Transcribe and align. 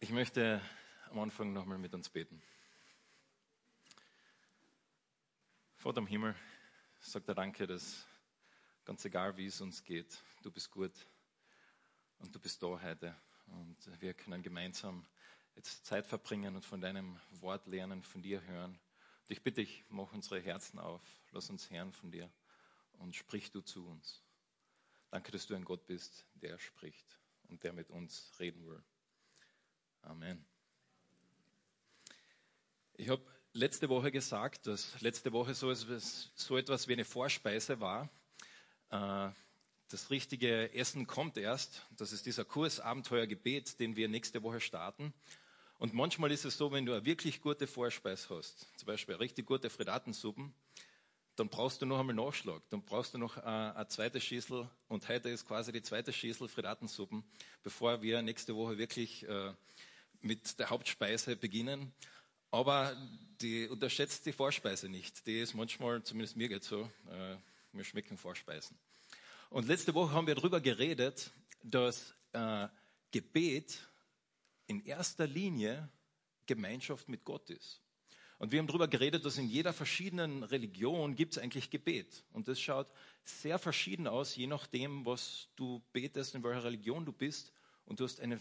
Ich 0.00 0.10
möchte 0.10 0.62
am 1.10 1.18
Anfang 1.18 1.52
nochmal 1.52 1.76
mit 1.76 1.92
uns 1.92 2.08
beten. 2.08 2.40
Vater 5.74 5.98
im 5.98 6.06
Himmel, 6.06 6.36
sagt 7.00 7.26
er 7.26 7.34
Danke, 7.34 7.66
dass 7.66 8.06
ganz 8.84 9.04
egal 9.04 9.36
wie 9.36 9.46
es 9.46 9.60
uns 9.60 9.82
geht, 9.82 10.22
du 10.44 10.52
bist 10.52 10.70
gut 10.70 10.92
und 12.20 12.32
du 12.32 12.38
bist 12.38 12.62
da 12.62 12.80
heute. 12.80 13.16
Und 13.48 14.00
wir 14.00 14.14
können 14.14 14.40
gemeinsam 14.40 15.04
jetzt 15.56 15.84
Zeit 15.84 16.06
verbringen 16.06 16.54
und 16.54 16.64
von 16.64 16.80
deinem 16.80 17.18
Wort 17.32 17.66
lernen, 17.66 18.04
von 18.04 18.22
dir 18.22 18.40
hören. 18.44 18.70
Und 18.70 19.30
ich 19.30 19.42
bitte 19.42 19.62
dich, 19.62 19.84
mach 19.88 20.12
unsere 20.12 20.38
Herzen 20.38 20.78
auf, 20.78 21.02
lass 21.32 21.50
uns 21.50 21.70
hören 21.70 21.92
von 21.92 22.12
dir 22.12 22.30
und 22.98 23.16
sprich 23.16 23.50
du 23.50 23.62
zu 23.62 23.84
uns. 23.84 24.22
Danke, 25.10 25.32
dass 25.32 25.48
du 25.48 25.56
ein 25.56 25.64
Gott 25.64 25.86
bist, 25.86 26.24
der 26.34 26.56
spricht 26.60 27.18
und 27.48 27.64
der 27.64 27.72
mit 27.72 27.90
uns 27.90 28.32
reden 28.38 28.64
will. 28.64 28.84
Amen. 30.08 30.42
Ich 32.94 33.10
habe 33.10 33.22
letzte 33.52 33.90
Woche 33.90 34.10
gesagt, 34.10 34.66
dass 34.66 34.98
letzte 35.02 35.34
Woche 35.34 35.52
so, 35.52 35.74
so 35.74 36.56
etwas 36.56 36.88
wie 36.88 36.94
eine 36.94 37.04
Vorspeise 37.04 37.78
war. 37.78 38.08
Äh, 38.88 39.28
das 39.90 40.08
richtige 40.08 40.72
Essen 40.72 41.06
kommt 41.06 41.36
erst. 41.36 41.86
Das 41.90 42.12
ist 42.12 42.24
dieser 42.24 42.46
Kurs 42.46 42.80
Abenteuergebet, 42.80 43.78
den 43.80 43.96
wir 43.96 44.08
nächste 44.08 44.42
Woche 44.42 44.60
starten. 44.60 45.12
Und 45.78 45.92
manchmal 45.92 46.32
ist 46.32 46.46
es 46.46 46.56
so, 46.56 46.72
wenn 46.72 46.86
du 46.86 46.94
eine 46.94 47.04
wirklich 47.04 47.42
gute 47.42 47.66
Vorspeise 47.66 48.30
hast, 48.30 48.66
zum 48.78 48.86
Beispiel 48.86 49.14
eine 49.14 49.20
richtig 49.20 49.44
gute 49.44 49.68
Fredatensuppen, 49.68 50.54
dann 51.36 51.50
brauchst 51.50 51.82
du 51.82 51.86
noch 51.86 52.00
einmal 52.00 52.16
Nachschlag. 52.16 52.62
Dann 52.70 52.82
brauchst 52.82 53.12
du 53.12 53.18
noch 53.18 53.36
eine, 53.36 53.72
äh, 53.72 53.76
eine 53.76 53.88
zweite 53.88 54.22
Schüssel 54.22 54.70
und 54.88 55.06
heute 55.06 55.28
ist 55.28 55.46
quasi 55.46 55.70
die 55.70 55.82
zweite 55.82 56.14
Schüssel 56.14 56.48
Fredatensuppen, 56.48 57.22
bevor 57.62 58.00
wir 58.00 58.22
nächste 58.22 58.56
Woche 58.56 58.78
wirklich 58.78 59.28
äh, 59.28 59.52
mit 60.20 60.58
der 60.58 60.70
Hauptspeise 60.70 61.36
beginnen. 61.36 61.92
Aber 62.50 62.96
die 63.40 63.68
unterschätzt 63.68 64.26
die 64.26 64.32
Vorspeise 64.32 64.88
nicht. 64.88 65.26
Die 65.26 65.40
ist 65.40 65.54
manchmal, 65.54 66.02
zumindest 66.02 66.36
mir 66.36 66.48
geht 66.48 66.64
so, 66.64 66.90
äh, 67.10 67.36
mir 67.72 67.84
schmecken 67.84 68.16
Vorspeisen. 68.16 68.78
Und 69.50 69.66
letzte 69.66 69.94
Woche 69.94 70.12
haben 70.12 70.26
wir 70.26 70.34
darüber 70.34 70.60
geredet, 70.60 71.30
dass 71.62 72.14
äh, 72.32 72.68
Gebet 73.10 73.78
in 74.66 74.84
erster 74.84 75.26
Linie 75.26 75.88
Gemeinschaft 76.46 77.08
mit 77.08 77.24
Gott 77.24 77.50
ist. 77.50 77.80
Und 78.38 78.52
wir 78.52 78.60
haben 78.60 78.68
darüber 78.68 78.86
geredet, 78.86 79.24
dass 79.24 79.36
in 79.36 79.48
jeder 79.48 79.72
verschiedenen 79.72 80.44
Religion 80.44 81.16
gibt 81.16 81.32
es 81.36 81.42
eigentlich 81.42 81.70
Gebet. 81.70 82.24
Und 82.32 82.46
das 82.46 82.60
schaut 82.60 82.92
sehr 83.24 83.58
verschieden 83.58 84.06
aus, 84.06 84.36
je 84.36 84.46
nachdem, 84.46 85.04
was 85.04 85.48
du 85.56 85.82
betest, 85.92 86.34
in 86.36 86.44
welcher 86.44 86.64
Religion 86.64 87.04
du 87.04 87.12
bist. 87.12 87.52
Und 87.84 87.98
du 87.98 88.04
hast 88.04 88.20
einen, 88.20 88.40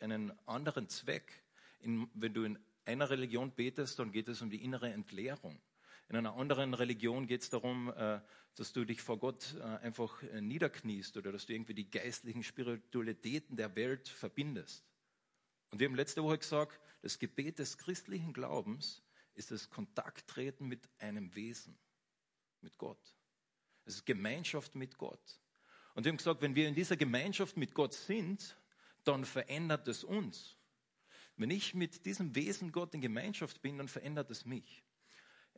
einen 0.00 0.32
anderen 0.46 0.88
Zweck. 0.88 1.44
In, 1.80 2.08
wenn 2.14 2.34
du 2.34 2.44
in 2.44 2.58
einer 2.84 3.10
Religion 3.10 3.52
betest, 3.52 3.98
dann 3.98 4.12
geht 4.12 4.28
es 4.28 4.42
um 4.42 4.50
die 4.50 4.62
innere 4.62 4.92
Entleerung. 4.92 5.60
In 6.08 6.16
einer 6.16 6.34
anderen 6.34 6.74
Religion 6.74 7.26
geht 7.26 7.42
es 7.42 7.50
darum, 7.50 7.92
äh, 7.96 8.20
dass 8.54 8.72
du 8.72 8.84
dich 8.84 9.02
vor 9.02 9.18
Gott 9.18 9.54
äh, 9.58 9.62
einfach 9.62 10.22
äh, 10.22 10.40
niederkniest 10.40 11.16
oder 11.16 11.32
dass 11.32 11.46
du 11.46 11.52
irgendwie 11.52 11.74
die 11.74 11.90
geistlichen 11.90 12.42
Spiritualitäten 12.42 13.56
der 13.56 13.74
Welt 13.74 14.08
verbindest. 14.08 14.84
Und 15.70 15.80
wir 15.80 15.88
haben 15.88 15.96
letzte 15.96 16.22
Woche 16.22 16.38
gesagt, 16.38 16.80
das 17.02 17.18
Gebet 17.18 17.58
des 17.58 17.76
christlichen 17.76 18.32
Glaubens 18.32 19.02
ist 19.34 19.50
das 19.50 19.68
Kontakttreten 19.68 20.66
mit 20.66 20.88
einem 20.98 21.34
Wesen, 21.34 21.76
mit 22.60 22.78
Gott. 22.78 23.14
Es 23.84 23.96
ist 23.96 24.06
Gemeinschaft 24.06 24.74
mit 24.74 24.96
Gott. 24.96 25.40
Und 25.94 26.04
wir 26.04 26.10
haben 26.10 26.16
gesagt, 26.16 26.40
wenn 26.40 26.54
wir 26.54 26.68
in 26.68 26.74
dieser 26.74 26.96
Gemeinschaft 26.96 27.56
mit 27.56 27.74
Gott 27.74 27.94
sind, 27.94 28.56
dann 29.06 29.24
verändert 29.24 29.88
es 29.88 30.04
uns. 30.04 30.56
Wenn 31.36 31.50
ich 31.50 31.74
mit 31.74 32.06
diesem 32.06 32.34
Wesen 32.34 32.72
Gott 32.72 32.94
in 32.94 33.00
Gemeinschaft 33.00 33.60
bin, 33.60 33.78
dann 33.78 33.88
verändert 33.88 34.30
es 34.30 34.46
mich. 34.46 34.82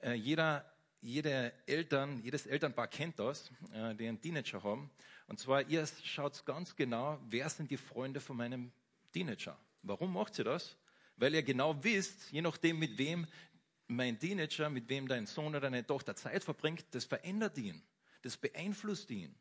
Äh, 0.02 0.14
jeder, 0.14 0.70
jede 1.00 1.52
Eltern, 1.66 2.20
jedes 2.22 2.46
Elternpaar 2.46 2.88
kennt 2.88 3.18
das, 3.18 3.50
äh, 3.72 3.94
die 3.94 4.08
einen 4.08 4.20
Teenager 4.20 4.62
haben. 4.62 4.90
Und 5.28 5.38
zwar, 5.38 5.68
ihr 5.68 5.86
schaut 6.02 6.44
ganz 6.46 6.74
genau, 6.74 7.20
wer 7.28 7.48
sind 7.48 7.70
die 7.70 7.76
Freunde 7.76 8.20
von 8.20 8.36
meinem 8.36 8.72
Teenager. 9.12 9.56
Warum 9.82 10.12
macht 10.12 10.38
ihr 10.38 10.44
das? 10.44 10.76
Weil 11.16 11.34
ihr 11.34 11.42
genau 11.42 11.82
wisst, 11.82 12.30
je 12.30 12.42
nachdem, 12.42 12.78
mit 12.78 12.98
wem 12.98 13.26
mein 13.86 14.18
Teenager, 14.18 14.68
mit 14.68 14.88
wem 14.88 15.08
dein 15.08 15.26
Sohn 15.26 15.48
oder 15.48 15.60
deine 15.60 15.86
Tochter 15.86 16.14
Zeit 16.14 16.44
verbringt, 16.44 16.86
das 16.90 17.04
verändert 17.04 17.56
ihn. 17.58 17.82
Das 18.22 18.36
beeinflusst 18.36 19.10
ihn. 19.10 19.34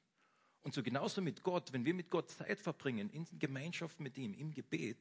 Und 0.67 0.73
so 0.73 0.83
genauso 0.83 1.21
mit 1.21 1.43
Gott, 1.43 1.71
wenn 1.71 1.85
wir 1.85 1.93
mit 1.93 2.09
Gott 2.09 2.29
Zeit 2.29 2.59
verbringen, 2.59 3.09
in 3.11 3.25
Gemeinschaft 3.39 4.01
mit 4.01 4.17
ihm, 4.17 4.33
im 4.33 4.51
Gebet, 4.51 4.97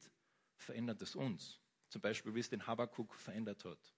verändert 0.55 1.01
es 1.01 1.13
uns. 1.13 1.59
Zum 1.89 1.99
Beispiel, 1.99 2.33
wie 2.33 2.39
es 2.39 2.49
den 2.49 2.65
Habakkuk 2.65 3.13
verändert 3.13 3.65
hat. 3.65 3.93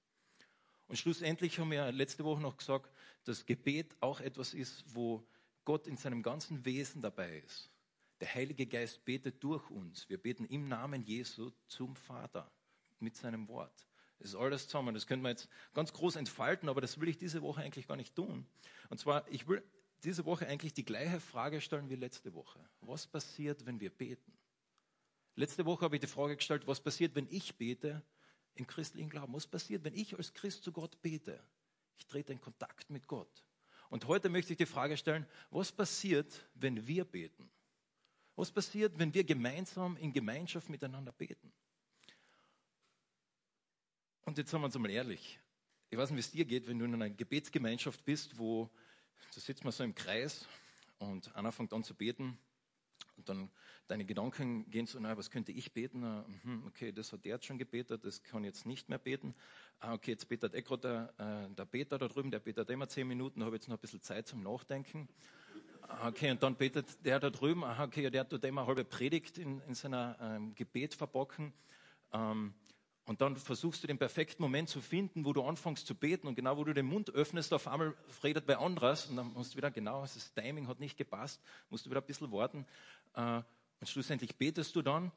Und 0.88 0.98
schlussendlich 0.98 1.60
haben 1.60 1.70
wir 1.70 1.92
letzte 1.92 2.24
Woche 2.24 2.42
noch 2.42 2.58
gesagt, 2.58 2.92
dass 3.24 3.46
Gebet 3.46 3.96
auch 4.00 4.20
etwas 4.20 4.56
ist, 4.56 4.84
wo 4.96 5.24
Gott 5.64 5.86
in 5.86 5.96
seinem 5.96 6.24
ganzen 6.24 6.66
Wesen 6.66 7.04
dabei 7.04 7.38
ist. 7.38 7.70
Der 8.20 8.34
Heilige 8.34 8.66
Geist 8.66 9.06
betet 9.06 9.44
durch 9.44 9.70
uns. 9.70 10.10
Wir 10.10 10.18
beten 10.18 10.46
im 10.46 10.70
Namen 10.70 11.04
Jesu 11.04 11.52
zum 11.68 11.96
Vater 11.96 12.52
mit 12.98 13.16
seinem 13.16 13.48
Wort. 13.48 13.86
Das 14.18 14.30
ist 14.30 14.36
alles 14.36 14.68
zusammen. 14.68 14.96
Das 14.96 15.06
könnte 15.06 15.22
man 15.22 15.34
jetzt 15.34 15.48
ganz 15.76 15.94
groß 15.94 16.16
entfalten, 16.16 16.68
aber 16.68 16.82
das 16.82 17.00
will 17.00 17.10
ich 17.10 17.20
diese 17.20 17.44
Woche 17.44 17.62
eigentlich 17.62 17.88
gar 17.88 17.96
nicht 17.96 18.16
tun. 18.16 18.48
Und 18.90 19.00
zwar, 19.00 19.24
ich 19.30 19.48
will 19.48 19.64
diese 20.04 20.26
Woche 20.26 20.48
eigentlich 20.48 20.74
die 20.74 20.86
gleiche 20.86 21.20
Frage 21.20 21.62
stellen 21.62 21.90
wie 21.90 21.96
letzte 21.96 22.34
Woche. 22.34 22.60
Was 22.82 23.08
passiert, 23.08 23.66
wenn 23.66 23.80
wir 23.80 23.90
beten? 23.90 24.34
Letzte 25.36 25.66
Woche 25.66 25.86
habe 25.86 25.96
ich 25.96 26.02
die 26.02 26.08
Frage 26.08 26.36
gestellt, 26.36 26.68
was 26.68 26.82
passiert, 26.82 27.16
wenn 27.16 27.28
ich 27.30 27.56
bete 27.56 28.04
im 28.56 28.68
christlichen 28.68 29.10
Glauben? 29.10 29.34
Was 29.34 29.48
passiert, 29.48 29.84
wenn 29.84 29.94
ich 29.94 30.18
als 30.18 30.34
Christ 30.34 30.64
zu 30.64 30.72
Gott 30.72 31.02
bete? 31.02 31.42
Ich 31.98 32.06
trete 32.06 32.34
in 32.34 32.42
Kontakt 32.42 32.90
mit 32.90 33.08
Gott. 33.08 33.44
Und 33.90 34.06
heute 34.08 34.30
möchte 34.30 34.54
ich 34.54 34.58
die 34.58 34.66
Frage 34.66 34.98
stellen, 34.98 35.26
was 35.50 35.72
passiert, 35.72 36.48
wenn 36.54 36.86
wir 36.88 37.06
beten? 37.06 37.50
Was 38.36 38.52
passiert, 38.52 38.98
wenn 38.98 39.14
wir 39.14 39.24
gemeinsam 39.24 39.98
in 39.98 40.14
Gemeinschaft 40.14 40.70
miteinander 40.70 41.12
beten? 41.12 41.52
Und 44.22 44.38
jetzt 44.38 44.52
sagen 44.52 44.62
wir 44.62 44.68
uns 44.68 44.76
einmal 44.76 44.92
ehrlich. 44.92 45.40
Ich 45.90 45.98
weiß 45.98 46.12
nicht, 46.12 46.18
wie 46.18 46.22
es 46.22 46.32
dir 46.32 46.46
geht, 46.46 46.68
wenn 46.68 46.78
du 46.78 46.86
in 46.86 46.94
einer 46.94 47.10
Gebetsgemeinschaft 47.10 48.06
bist, 48.06 48.38
wo 48.38 48.70
da 49.34 49.42
sitzt 49.42 49.64
man 49.64 49.72
so 49.72 49.84
im 49.84 49.96
Kreis 49.96 50.46
und 50.98 51.36
einer 51.36 51.52
fängt 51.52 51.74
an 51.74 51.84
zu 51.84 51.94
beten 51.94 52.38
und 53.18 53.30
dann 53.30 53.50
deine 53.88 54.06
Gedanken 54.06 54.70
gehen 54.70 54.86
so, 54.86 55.00
na, 55.00 55.18
was 55.18 55.30
könnte 55.30 55.52
ich 55.52 55.74
beten? 55.74 56.04
Ah, 56.04 56.26
mhm, 56.44 56.66
okay, 56.68 56.92
das 56.92 57.12
hat 57.12 57.26
der 57.26 57.36
jetzt 57.36 57.46
schon 57.46 57.58
gebetet, 57.58 58.06
das 58.06 58.24
kann 58.24 58.44
jetzt 58.44 58.66
nicht 58.66 58.88
mehr 58.88 59.00
beten. 59.00 59.36
Ah, 59.80 59.94
okay, 59.94 60.12
jetzt 60.12 60.30
betet 60.30 60.54
eh 60.54 60.62
der, 60.78 61.14
äh, 61.18 61.54
der 61.56 61.66
Peter 61.66 61.98
da 61.98 62.08
drüben, 62.08 62.32
der 62.32 62.40
betet 62.40 62.70
immer 62.70 62.88
zehn 62.88 63.08
Minuten, 63.08 63.44
habe 63.44 63.56
jetzt 63.56 63.68
noch 63.68 63.78
ein 63.78 63.82
bisschen 63.82 64.02
Zeit 64.02 64.28
zum 64.28 64.44
Nachdenken. 64.44 65.10
Okay, 66.06 66.32
und 66.32 66.44
dann 66.44 66.56
betet 66.56 67.04
der 67.04 67.20
da 67.20 67.30
drüben, 67.30 67.64
okay, 67.64 68.10
der 68.12 68.28
tut 68.28 68.46
immer 68.46 68.68
halbe 68.68 68.86
Predigt 68.86 69.40
in, 69.40 69.60
in 69.62 69.74
seiner 69.74 70.18
ähm, 70.22 70.54
Gebet 70.54 70.94
verbocken. 70.94 71.52
Ähm, 72.14 72.54
und 73.10 73.22
dann 73.22 73.38
versuchst 73.38 73.82
du 73.82 73.88
den 73.88 73.98
perfekten 73.98 74.44
Moment 74.44 74.70
zu 74.70 74.82
finden, 74.82 75.26
wo 75.26 75.34
du 75.34 75.44
anfängst 75.44 75.88
zu 75.88 75.96
beten 75.96 76.28
und 76.28 76.36
genau 76.36 76.58
wo 76.58 76.64
du 76.64 76.76
den 76.76 76.86
Mund 76.86 77.10
öffnest, 77.10 77.52
auf 77.54 77.68
einmal 77.68 77.96
redet 78.24 78.46
bei 78.46 78.56
anderes 78.56 79.08
und 79.08 79.16
dann 79.16 79.34
musst 79.34 79.54
du 79.54 79.58
wieder, 79.58 79.72
genau, 79.72 80.04
das 80.04 80.32
Timing 80.36 80.68
hat 80.68 80.80
nicht 80.80 80.96
gepasst, 80.96 81.42
musst 81.72 81.88
du 81.88 81.90
wieder 81.90 82.02
ein 82.02 82.06
bisschen 82.06 82.32
warten 82.32 82.68
äh, 83.16 83.42
und 83.80 83.88
schlussendlich 83.90 84.36
betest 84.36 84.76
du 84.76 84.84
dann 84.84 85.12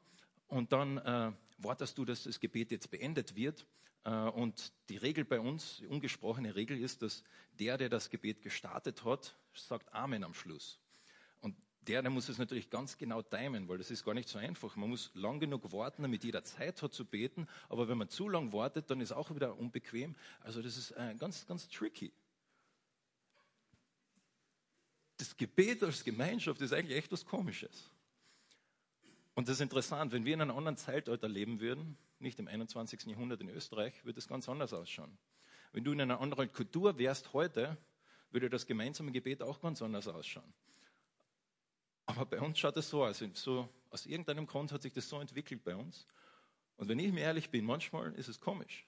und 0.47 0.71
dann 0.71 0.97
äh, 0.97 1.33
wartest 1.59 1.95
du, 1.99 2.03
dass 2.03 2.23
das 2.23 2.39
Gebet 2.39 2.71
jetzt 2.71 2.89
beendet 2.89 3.35
wird 3.35 3.67
äh, 4.05 4.09
und 4.09 4.73
die 4.89 4.97
Regel 4.97 5.23
bei 5.23 5.39
uns, 5.39 5.77
die 5.77 5.85
ungesprochene 5.85 6.55
Regel 6.55 6.79
ist, 6.79 7.03
dass 7.03 7.23
der, 7.59 7.77
der 7.77 7.89
das 7.89 8.09
Gebet 8.09 8.41
gestartet 8.41 9.05
hat, 9.05 9.35
sagt 9.53 9.93
Amen 9.93 10.23
am 10.23 10.33
Schluss. 10.33 10.79
Der, 11.87 12.01
der 12.01 12.11
muss 12.11 12.29
es 12.29 12.37
natürlich 12.37 12.69
ganz 12.69 12.97
genau 12.97 13.21
timen, 13.21 13.67
weil 13.67 13.77
das 13.77 13.91
ist 13.91 14.05
gar 14.05 14.13
nicht 14.13 14.29
so 14.29 14.39
einfach. 14.39 14.75
Man 14.75 14.89
muss 14.89 15.11
lang 15.13 15.39
genug 15.39 15.71
warten, 15.71 16.03
damit 16.03 16.23
jeder 16.23 16.43
Zeit 16.43 16.81
hat 16.81 16.93
zu 16.93 17.05
beten. 17.05 17.47
Aber 17.69 17.87
wenn 17.87 17.97
man 17.97 18.09
zu 18.09 18.29
lang 18.29 18.53
wartet, 18.53 18.89
dann 18.89 19.01
ist 19.01 19.11
auch 19.11 19.33
wieder 19.35 19.57
unbequem. 19.57 20.15
Also 20.41 20.61
das 20.61 20.77
ist 20.77 20.91
äh, 20.91 21.15
ganz, 21.19 21.45
ganz 21.45 21.67
tricky. 21.67 22.11
Das 25.17 25.35
Gebet 25.35 25.83
als 25.83 26.03
Gemeinschaft 26.03 26.61
ist 26.61 26.73
eigentlich 26.73 26.97
echt 26.97 27.11
was 27.11 27.25
Komisches. 27.25 27.89
Und 29.35 29.47
das 29.47 29.55
ist 29.55 29.61
interessant, 29.61 30.11
wenn 30.11 30.25
wir 30.25 30.33
in 30.33 30.41
einem 30.41 30.55
anderen 30.55 30.77
Zeitalter 30.77 31.27
leben 31.27 31.59
würden, 31.59 31.97
nicht 32.19 32.39
im 32.39 32.47
21. 32.47 33.05
Jahrhundert 33.05 33.41
in 33.41 33.49
Österreich, 33.49 34.05
würde 34.05 34.19
es 34.19 34.27
ganz 34.27 34.47
anders 34.47 34.73
ausschauen. 34.73 35.17
Wenn 35.73 35.83
du 35.83 35.91
in 35.91 36.01
einer 36.01 36.21
anderen 36.21 36.51
Kultur 36.51 36.97
wärst 36.97 37.33
heute, 37.33 37.77
würde 38.31 38.49
das 38.49 38.65
gemeinsame 38.65 39.11
Gebet 39.11 39.41
auch 39.41 39.59
ganz 39.59 39.81
anders 39.81 40.07
ausschauen. 40.07 40.53
Aber 42.05 42.25
bei 42.25 42.39
uns 42.39 42.59
schaut 42.59 42.77
es 42.77 42.89
so 42.89 43.05
aus. 43.05 43.23
So, 43.33 43.69
aus 43.89 44.05
irgendeinem 44.05 44.45
Grund 44.45 44.71
hat 44.71 44.81
sich 44.81 44.93
das 44.93 45.07
so 45.07 45.19
entwickelt 45.19 45.63
bei 45.63 45.75
uns. 45.75 46.05
Und 46.77 46.89
wenn 46.89 46.99
ich 46.99 47.11
mir 47.11 47.21
ehrlich 47.21 47.49
bin, 47.49 47.65
manchmal 47.65 48.13
ist 48.15 48.27
es 48.27 48.39
komisch. 48.39 48.85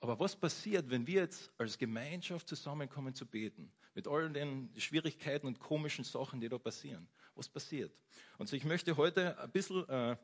Aber 0.00 0.18
was 0.18 0.36
passiert, 0.36 0.90
wenn 0.90 1.06
wir 1.06 1.22
jetzt 1.22 1.50
als 1.56 1.78
Gemeinschaft 1.78 2.48
zusammenkommen 2.48 3.14
zu 3.14 3.24
beten? 3.24 3.72
Mit 3.94 4.08
all 4.08 4.30
den 4.30 4.70
Schwierigkeiten 4.76 5.46
und 5.46 5.60
komischen 5.60 6.04
Sachen, 6.04 6.40
die 6.40 6.48
da 6.48 6.58
passieren. 6.58 7.06
Was 7.36 7.48
passiert? 7.48 7.92
Und 8.38 8.48
so, 8.48 8.56
ich 8.56 8.64
möchte 8.64 8.96
heute 8.96 9.38
ein 9.38 9.50
bisschen 9.50 9.88
äh, 9.88 10.16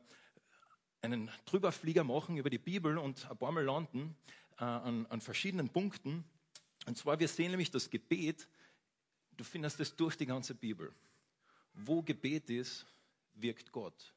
einen 1.01 1.31
Drüberflieger 1.45 2.03
machen 2.03 2.37
über 2.37 2.49
die 2.49 2.57
Bibel 2.57 2.97
und 2.97 3.29
ein 3.29 3.37
paar 3.37 3.51
Mal 3.51 3.63
landen 3.63 4.15
äh, 4.59 4.63
an, 4.63 5.05
an 5.07 5.21
verschiedenen 5.21 5.69
Punkten. 5.69 6.23
Und 6.85 6.97
zwar, 6.97 7.19
wir 7.19 7.27
sehen 7.27 7.51
nämlich 7.51 7.71
das 7.71 7.89
Gebet, 7.89 8.47
du 9.37 9.43
findest 9.43 9.79
es 9.79 9.95
durch 9.95 10.15
die 10.15 10.25
ganze 10.25 10.53
Bibel. 10.53 10.93
Wo 11.73 12.01
Gebet 12.01 12.49
ist, 12.49 12.85
wirkt 13.33 13.71
Gott. 13.71 14.13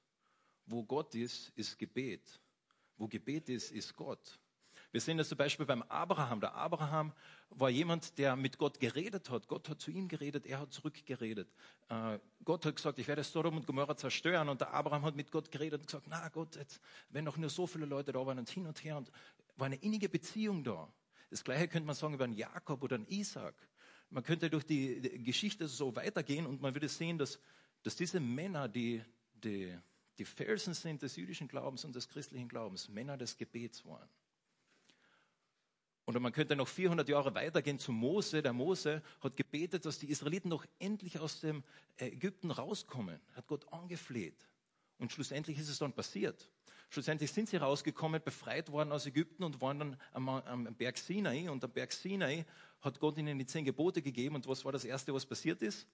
Wo 0.66 0.82
Gott 0.82 1.14
ist, 1.14 1.52
ist 1.56 1.78
Gebet. 1.78 2.40
Wo 2.96 3.06
Gebet 3.06 3.48
ist, 3.48 3.70
ist 3.70 3.94
Gott. 3.94 4.38
Wir 4.94 5.00
sehen 5.00 5.18
das 5.18 5.28
zum 5.28 5.38
Beispiel 5.38 5.66
beim 5.66 5.82
Abraham. 5.82 6.40
Der 6.40 6.54
Abraham 6.54 7.12
war 7.50 7.68
jemand, 7.68 8.16
der 8.16 8.36
mit 8.36 8.58
Gott 8.58 8.78
geredet 8.78 9.28
hat. 9.28 9.48
Gott 9.48 9.68
hat 9.68 9.80
zu 9.80 9.90
ihm 9.90 10.06
geredet, 10.06 10.46
er 10.46 10.60
hat 10.60 10.72
zurückgeredet. 10.72 11.52
Äh, 11.88 12.20
Gott 12.44 12.64
hat 12.64 12.76
gesagt, 12.76 13.00
ich 13.00 13.08
werde 13.08 13.24
Sodom 13.24 13.56
und 13.56 13.66
Gomorra 13.66 13.96
zerstören. 13.96 14.48
Und 14.48 14.60
der 14.60 14.72
Abraham 14.72 15.04
hat 15.04 15.16
mit 15.16 15.32
Gott 15.32 15.50
geredet 15.50 15.80
und 15.80 15.86
gesagt, 15.86 16.06
na 16.08 16.28
Gott, 16.28 16.54
jetzt, 16.54 16.80
wenn 17.08 17.24
noch 17.24 17.36
nur 17.36 17.50
so 17.50 17.66
viele 17.66 17.86
Leute 17.86 18.12
da 18.12 18.24
waren 18.24 18.38
und 18.38 18.48
hin 18.48 18.66
und 18.66 18.84
her 18.84 18.96
und 18.96 19.10
war 19.56 19.66
eine 19.66 19.76
innige 19.76 20.08
Beziehung 20.08 20.62
da. 20.62 20.88
Das 21.28 21.42
Gleiche 21.42 21.66
könnte 21.66 21.86
man 21.86 21.96
sagen 21.96 22.14
über 22.14 22.24
einen 22.24 22.34
Jakob 22.34 22.82
oder 22.82 22.94
einen 22.94 23.06
Isaac. 23.06 23.54
Man 24.10 24.22
könnte 24.22 24.50
durch 24.50 24.64
die 24.64 25.00
Geschichte 25.24 25.66
so 25.68 25.94
weitergehen 25.96 26.46
und 26.46 26.60
man 26.62 26.74
würde 26.74 26.88
sehen, 26.88 27.18
dass, 27.18 27.38
dass 27.82 27.96
diese 27.96 28.20
Männer, 28.20 28.68
die, 28.68 29.02
die, 29.34 29.76
die 30.18 30.24
Felsen 30.24 30.74
sind 30.74 31.02
des 31.02 31.16
jüdischen 31.16 31.48
Glaubens 31.48 31.84
und 31.84 31.94
des 31.94 32.08
christlichen 32.08 32.48
Glaubens, 32.48 32.88
Männer 32.88 33.16
des 33.16 33.36
Gebets 33.36 33.84
waren. 33.84 34.08
Oder 36.06 36.20
man 36.20 36.32
könnte 36.32 36.54
noch 36.54 36.68
400 36.68 37.08
Jahre 37.08 37.34
weitergehen 37.34 37.78
zu 37.78 37.90
Mose. 37.90 38.42
Der 38.42 38.52
Mose 38.52 39.02
hat 39.20 39.36
gebetet, 39.36 39.86
dass 39.86 39.98
die 39.98 40.10
Israeliten 40.10 40.50
noch 40.50 40.66
endlich 40.78 41.18
aus 41.18 41.40
dem 41.40 41.64
Ägypten 41.96 42.50
rauskommen. 42.50 43.18
Hat 43.32 43.46
Gott 43.46 43.72
angefleht. 43.72 44.46
Und 44.98 45.12
schlussendlich 45.12 45.58
ist 45.58 45.68
es 45.68 45.78
dann 45.78 45.92
passiert. 45.92 46.50
Schlussendlich 46.90 47.32
sind 47.32 47.48
sie 47.48 47.56
rausgekommen, 47.56 48.22
befreit 48.22 48.70
worden 48.70 48.92
aus 48.92 49.06
Ägypten 49.06 49.42
und 49.42 49.60
waren 49.60 49.78
dann 49.78 50.00
am, 50.12 50.28
am 50.28 50.74
Berg 50.76 50.96
Sinai. 50.98 51.50
Und 51.50 51.64
am 51.64 51.72
Berg 51.72 51.92
Sinai 51.92 52.44
hat 52.80 53.00
Gott 53.00 53.18
ihnen 53.18 53.38
die 53.38 53.46
zehn 53.46 53.64
Gebote 53.64 54.02
gegeben. 54.02 54.36
Und 54.36 54.46
was 54.46 54.64
war 54.64 54.72
das 54.72 54.84
Erste, 54.84 55.12
was 55.12 55.26
passiert 55.26 55.62
ist? 55.62 55.86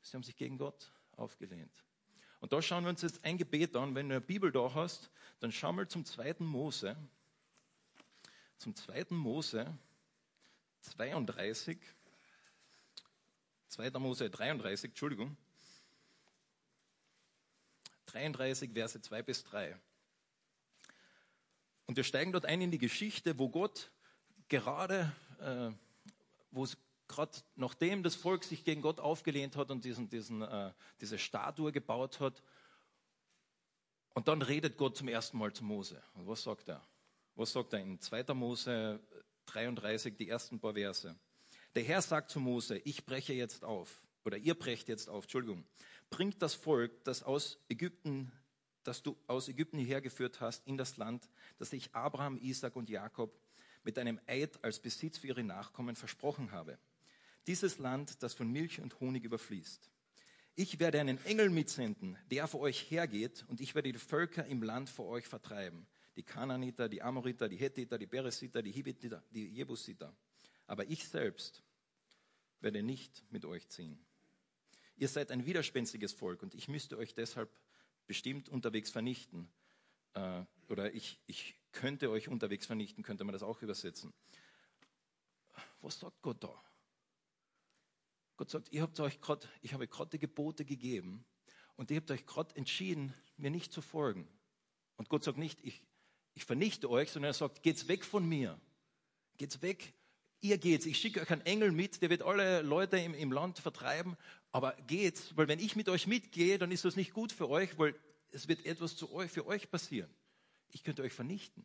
Sie 0.00 0.16
haben 0.16 0.22
sich 0.22 0.36
gegen 0.36 0.56
Gott 0.56 0.90
aufgelehnt. 1.16 1.84
Und 2.40 2.52
da 2.52 2.62
schauen 2.62 2.84
wir 2.84 2.90
uns 2.90 3.02
jetzt 3.02 3.24
ein 3.24 3.36
Gebet 3.36 3.76
an. 3.76 3.94
Wenn 3.94 4.08
du 4.08 4.14
eine 4.14 4.20
Bibel 4.20 4.52
da 4.52 4.72
hast, 4.74 5.10
dann 5.40 5.52
schau 5.52 5.72
mal 5.72 5.88
zum 5.88 6.04
zweiten 6.04 6.46
Mose 6.46 6.96
zum 8.58 8.74
zweiten 8.74 9.14
Mose 9.14 9.72
32, 10.80 11.78
2. 13.68 13.90
Mose 13.90 14.28
33, 14.28 14.90
Entschuldigung, 14.90 15.36
33, 18.08 18.72
Verse 18.72 19.00
2 19.00 19.22
bis 19.22 19.44
3. 19.44 19.78
Und 21.86 21.96
wir 21.96 22.04
steigen 22.04 22.32
dort 22.32 22.46
ein 22.46 22.60
in 22.60 22.70
die 22.70 22.78
Geschichte, 22.78 23.38
wo 23.38 23.48
Gott 23.48 23.90
gerade, 24.48 25.12
äh, 25.40 25.70
wo 26.50 26.64
es 26.64 26.76
gerade 27.06 27.38
nachdem 27.56 28.02
das 28.02 28.14
Volk 28.14 28.44
sich 28.44 28.64
gegen 28.64 28.82
Gott 28.82 29.00
aufgelehnt 29.00 29.56
hat 29.56 29.70
und 29.70 29.84
diesen, 29.84 30.08
diesen, 30.08 30.42
äh, 30.42 30.72
diese 31.00 31.18
Statue 31.18 31.72
gebaut 31.72 32.20
hat, 32.20 32.42
und 34.14 34.26
dann 34.26 34.42
redet 34.42 34.76
Gott 34.76 34.96
zum 34.96 35.06
ersten 35.06 35.38
Mal 35.38 35.52
zu 35.52 35.62
Mose. 35.62 36.02
Und 36.14 36.26
was 36.26 36.42
sagt 36.42 36.68
er? 36.68 36.84
Was 37.36 37.52
sagt 37.52 37.72
er 37.72 37.78
in 37.78 38.00
2. 38.00 38.34
Mose 38.34 38.98
33, 39.46 40.16
die 40.16 40.28
ersten 40.28 40.58
paar 40.58 40.74
Verse? 40.74 41.14
Der 41.76 41.84
Herr 41.84 42.02
sagt 42.02 42.30
zu 42.30 42.40
Mose, 42.40 42.78
ich 42.78 43.06
breche 43.06 43.32
jetzt 43.32 43.64
auf, 43.64 44.02
oder 44.24 44.36
ihr 44.36 44.58
brecht 44.58 44.88
jetzt 44.88 45.08
auf, 45.08 45.22
Entschuldigung, 45.22 45.64
bringt 46.10 46.42
das 46.42 46.54
Volk, 46.54 47.04
das 47.04 47.22
aus 47.22 47.58
Ägypten, 47.68 48.32
das 48.84 49.02
du 49.02 49.16
aus 49.26 49.48
Ägypten 49.48 49.78
hierher 49.78 50.00
geführt 50.00 50.40
hast, 50.40 50.66
in 50.66 50.76
das 50.76 50.96
Land, 50.96 51.28
das 51.58 51.72
ich 51.72 51.94
Abraham, 51.94 52.38
Isaac 52.42 52.76
und 52.76 52.88
Jakob 52.88 53.38
mit 53.84 53.98
einem 53.98 54.20
Eid 54.26 54.62
als 54.64 54.80
Besitz 54.80 55.18
für 55.18 55.28
ihre 55.28 55.44
Nachkommen 55.44 55.96
versprochen 55.96 56.52
habe. 56.52 56.78
Dieses 57.46 57.78
Land, 57.78 58.22
das 58.22 58.34
von 58.34 58.50
Milch 58.50 58.80
und 58.80 59.00
Honig 59.00 59.24
überfließt. 59.24 59.90
Ich 60.54 60.80
werde 60.80 61.00
einen 61.00 61.24
Engel 61.24 61.50
mitsenden, 61.50 62.18
der 62.30 62.48
vor 62.48 62.60
euch 62.60 62.90
hergeht, 62.90 63.44
und 63.48 63.60
ich 63.60 63.74
werde 63.74 63.92
die 63.92 63.98
Völker 63.98 64.44
im 64.46 64.62
Land 64.62 64.90
vor 64.90 65.06
euch 65.06 65.26
vertreiben 65.26 65.86
die 66.18 66.24
Kananiter, 66.24 66.88
die 66.88 67.00
Amoriter, 67.00 67.48
die 67.48 67.56
Hethiter, 67.56 67.96
die 67.96 68.06
Beresiter, 68.06 68.60
die 68.60 68.72
Hibititer, 68.72 69.22
die 69.30 69.46
Jebusiter. 69.50 70.12
Aber 70.66 70.84
ich 70.90 71.06
selbst 71.06 71.62
werde 72.60 72.82
nicht 72.82 73.22
mit 73.30 73.44
euch 73.44 73.68
ziehen. 73.68 74.04
Ihr 74.98 75.08
seid 75.08 75.30
ein 75.30 75.46
widerspenstiges 75.46 76.12
Volk 76.12 76.42
und 76.42 76.54
ich 76.54 76.68
müsste 76.68 76.98
euch 76.98 77.14
deshalb 77.14 77.50
bestimmt 78.06 78.48
unterwegs 78.48 78.90
vernichten. 78.90 79.48
Äh, 80.14 80.42
oder 80.68 80.92
ich, 80.92 81.20
ich 81.26 81.54
könnte 81.72 82.10
euch 82.10 82.28
unterwegs 82.28 82.66
vernichten, 82.66 83.04
könnte 83.04 83.24
man 83.24 83.32
das 83.32 83.44
auch 83.44 83.62
übersetzen. 83.62 84.12
Was 85.80 86.00
sagt 86.00 86.20
Gott 86.20 86.42
da? 86.42 86.62
Gott 88.36 88.50
sagt, 88.50 88.72
ihr 88.72 88.82
habt 88.82 88.98
euch 89.00 89.20
grad, 89.20 89.48
ich 89.62 89.72
habe 89.72 89.86
gerade 89.86 90.10
die 90.10 90.18
Gebote 90.18 90.64
gegeben 90.64 91.24
und 91.76 91.90
ihr 91.90 91.98
habt 91.98 92.10
euch 92.10 92.26
gerade 92.26 92.54
entschieden, 92.56 93.14
mir 93.36 93.50
nicht 93.50 93.72
zu 93.72 93.80
folgen. 93.80 94.28
Und 94.96 95.08
Gott 95.08 95.22
sagt 95.22 95.38
nicht, 95.38 95.60
ich, 95.62 95.82
ich 96.34 96.44
vernichte 96.44 96.90
euch, 96.90 97.10
sondern 97.10 97.30
er 97.30 97.34
sagt, 97.34 97.62
geht's 97.62 97.86
weg 97.86 98.04
von 98.04 98.28
mir. 98.28 98.60
Geht's 99.36 99.62
weg. 99.62 99.92
Ihr 100.40 100.58
geht's. 100.58 100.86
Ich 100.86 100.98
schicke 100.98 101.20
euch 101.20 101.30
einen 101.30 101.46
Engel 101.46 101.72
mit, 101.72 102.00
der 102.00 102.10
wird 102.10 102.22
alle 102.22 102.62
Leute 102.62 102.96
im, 102.98 103.14
im 103.14 103.32
Land 103.32 103.58
vertreiben. 103.58 104.16
Aber 104.52 104.74
geht's, 104.86 105.36
weil 105.36 105.48
wenn 105.48 105.58
ich 105.58 105.76
mit 105.76 105.88
euch 105.88 106.06
mitgehe, 106.06 106.58
dann 106.58 106.70
ist 106.70 106.84
das 106.84 106.96
nicht 106.96 107.12
gut 107.12 107.32
für 107.32 107.48
euch, 107.48 107.78
weil 107.78 107.94
es 108.30 108.48
wird 108.48 108.64
etwas 108.64 108.96
zu 108.96 109.12
euch, 109.12 109.30
für 109.30 109.46
euch 109.46 109.70
passieren. 109.70 110.10
Ich 110.70 110.82
könnte 110.82 111.02
euch 111.02 111.12
vernichten. 111.12 111.64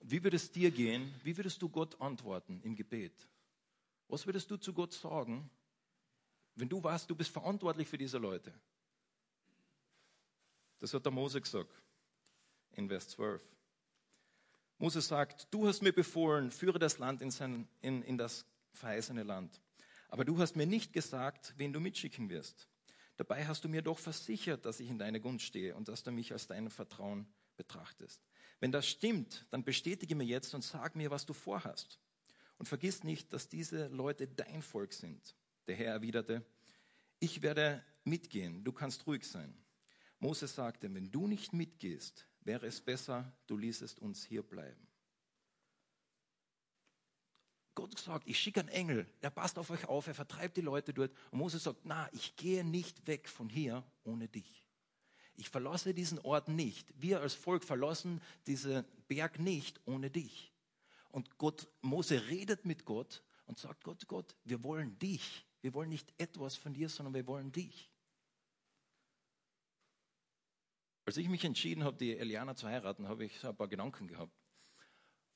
Wie 0.00 0.22
würde 0.22 0.36
es 0.36 0.52
dir 0.52 0.70
gehen? 0.70 1.12
Wie 1.22 1.36
würdest 1.36 1.60
du 1.62 1.68
Gott 1.68 2.00
antworten 2.00 2.60
im 2.62 2.76
Gebet? 2.76 3.12
Was 4.08 4.26
würdest 4.26 4.50
du 4.50 4.56
zu 4.56 4.72
Gott 4.72 4.92
sagen, 4.92 5.50
wenn 6.54 6.68
du 6.68 6.82
weißt, 6.82 7.10
du 7.10 7.14
bist 7.14 7.30
verantwortlich 7.30 7.88
für 7.88 7.98
diese 7.98 8.18
Leute? 8.18 8.52
Das 10.78 10.94
hat 10.94 11.04
der 11.04 11.12
Mose 11.12 11.40
gesagt 11.40 11.82
in 12.72 12.88
Vers 12.88 13.08
12. 13.08 13.42
Moses 14.78 15.08
sagt, 15.08 15.48
du 15.50 15.66
hast 15.66 15.82
mir 15.82 15.92
befohlen, 15.92 16.50
führe 16.50 16.78
das 16.78 16.98
Land 16.98 17.22
in, 17.22 17.30
sein, 17.30 17.66
in, 17.80 18.02
in 18.02 18.18
das 18.18 18.44
verheißene 18.72 19.22
Land. 19.22 19.60
Aber 20.08 20.24
du 20.24 20.38
hast 20.38 20.56
mir 20.56 20.66
nicht 20.66 20.92
gesagt, 20.92 21.54
wen 21.56 21.72
du 21.72 21.80
mitschicken 21.80 22.28
wirst. 22.30 22.68
Dabei 23.16 23.46
hast 23.46 23.64
du 23.64 23.68
mir 23.68 23.82
doch 23.82 23.98
versichert, 23.98 24.64
dass 24.66 24.80
ich 24.80 24.90
in 24.90 24.98
deiner 24.98 25.20
Gunst 25.20 25.44
stehe 25.44 25.74
und 25.74 25.88
dass 25.88 26.02
du 26.02 26.10
mich 26.10 26.32
als 26.32 26.46
dein 26.46 26.68
Vertrauen 26.70 27.26
betrachtest. 27.56 28.20
Wenn 28.60 28.72
das 28.72 28.86
stimmt, 28.86 29.46
dann 29.50 29.64
bestätige 29.64 30.14
mir 30.14 30.24
jetzt 30.24 30.54
und 30.54 30.62
sag 30.62 30.96
mir, 30.96 31.10
was 31.10 31.26
du 31.26 31.32
vorhast. 31.32 31.98
Und 32.58 32.68
vergiss 32.68 33.04
nicht, 33.04 33.32
dass 33.32 33.48
diese 33.48 33.88
Leute 33.88 34.28
dein 34.28 34.62
Volk 34.62 34.92
sind. 34.92 35.34
Der 35.66 35.76
Herr 35.76 35.92
erwiderte, 35.92 36.44
ich 37.18 37.42
werde 37.42 37.82
mitgehen, 38.04 38.64
du 38.64 38.72
kannst 38.72 39.06
ruhig 39.06 39.24
sein. 39.24 39.56
Moses 40.18 40.54
sagte, 40.54 40.92
wenn 40.94 41.10
du 41.10 41.26
nicht 41.26 41.52
mitgehst, 41.52 42.26
wäre 42.40 42.66
es 42.66 42.80
besser, 42.80 43.32
du 43.46 43.56
ließest 43.56 43.98
uns 43.98 44.24
hier 44.24 44.42
bleiben. 44.42 44.85
Gott 47.76 47.96
sagt, 47.96 48.26
ich 48.26 48.40
schicke 48.40 48.60
einen 48.60 48.70
Engel, 48.70 49.06
der 49.22 49.30
passt 49.30 49.58
auf 49.58 49.70
euch 49.70 49.84
auf, 49.84 50.08
er 50.08 50.14
vertreibt 50.14 50.56
die 50.56 50.62
Leute 50.62 50.92
dort. 50.92 51.12
Und 51.30 51.38
Moses 51.38 51.62
sagt, 51.62 51.80
na, 51.84 52.08
ich 52.12 52.34
gehe 52.34 52.64
nicht 52.64 53.06
weg 53.06 53.28
von 53.28 53.48
hier 53.48 53.84
ohne 54.02 54.26
dich. 54.26 54.64
Ich 55.36 55.50
verlasse 55.50 55.92
diesen 55.92 56.18
Ort 56.20 56.48
nicht. 56.48 56.92
Wir 56.96 57.20
als 57.20 57.34
Volk 57.34 57.62
verlassen 57.62 58.22
diesen 58.46 58.84
Berg 59.06 59.38
nicht 59.38 59.80
ohne 59.84 60.10
dich. 60.10 60.52
Und 61.10 61.36
Gott, 61.36 61.68
Mose 61.82 62.28
redet 62.28 62.64
mit 62.64 62.86
Gott 62.86 63.22
und 63.44 63.58
sagt, 63.58 63.84
Gott, 63.84 64.08
Gott, 64.08 64.34
wir 64.44 64.64
wollen 64.64 64.98
dich. 64.98 65.46
Wir 65.60 65.74
wollen 65.74 65.90
nicht 65.90 66.12
etwas 66.18 66.56
von 66.56 66.72
dir, 66.72 66.88
sondern 66.88 67.14
wir 67.14 67.26
wollen 67.26 67.52
dich. 67.52 67.90
Als 71.04 71.18
ich 71.18 71.28
mich 71.28 71.44
entschieden 71.44 71.84
habe, 71.84 71.98
die 71.98 72.16
Eliana 72.16 72.56
zu 72.56 72.66
heiraten, 72.66 73.06
habe 73.06 73.26
ich 73.26 73.44
ein 73.46 73.54
paar 73.54 73.68
Gedanken 73.68 74.08
gehabt. 74.08 74.32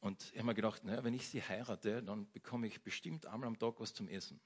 Und 0.00 0.22
ich 0.32 0.38
habe 0.38 0.46
mir 0.46 0.54
gedacht, 0.54 0.82
naja, 0.84 1.04
wenn 1.04 1.14
ich 1.14 1.28
sie 1.28 1.42
heirate, 1.42 2.02
dann 2.02 2.30
bekomme 2.32 2.66
ich 2.66 2.82
bestimmt 2.82 3.26
einmal 3.26 3.48
am 3.48 3.58
Tag 3.58 3.78
was 3.78 3.92
zum 3.92 4.08
Essen. 4.08 4.40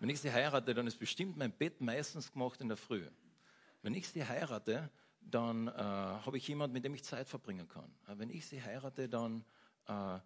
Wenn 0.00 0.10
ich 0.10 0.20
sie 0.20 0.32
heirate, 0.32 0.74
dann 0.74 0.86
ist 0.86 0.98
bestimmt 0.98 1.36
mein 1.36 1.50
Bett 1.50 1.80
meistens 1.80 2.30
gemacht 2.30 2.60
in 2.60 2.68
der 2.68 2.76
Früh. 2.76 3.08
Wenn 3.82 3.94
ich 3.94 4.08
sie 4.08 4.24
heirate, 4.24 4.90
dann 5.20 5.68
äh, 5.68 5.72
habe 5.72 6.36
ich 6.36 6.46
jemanden, 6.46 6.74
mit 6.74 6.84
dem 6.84 6.94
ich 6.94 7.04
Zeit 7.04 7.28
verbringen 7.28 7.68
kann. 7.68 7.90
Äh, 8.06 8.18
wenn 8.18 8.30
ich 8.30 8.46
sie 8.46 8.62
heirate, 8.62 9.08
dann, 9.08 9.44
äh, 9.86 10.18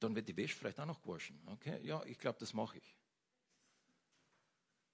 dann 0.00 0.14
wird 0.14 0.28
die 0.28 0.36
Wäsche 0.36 0.56
vielleicht 0.56 0.80
auch 0.80 0.86
noch 0.86 1.02
gewaschen. 1.02 1.40
Okay? 1.46 1.80
Ja, 1.82 2.02
ich 2.04 2.18
glaube, 2.18 2.38
das 2.38 2.52
mache 2.52 2.78
ich. 2.78 2.96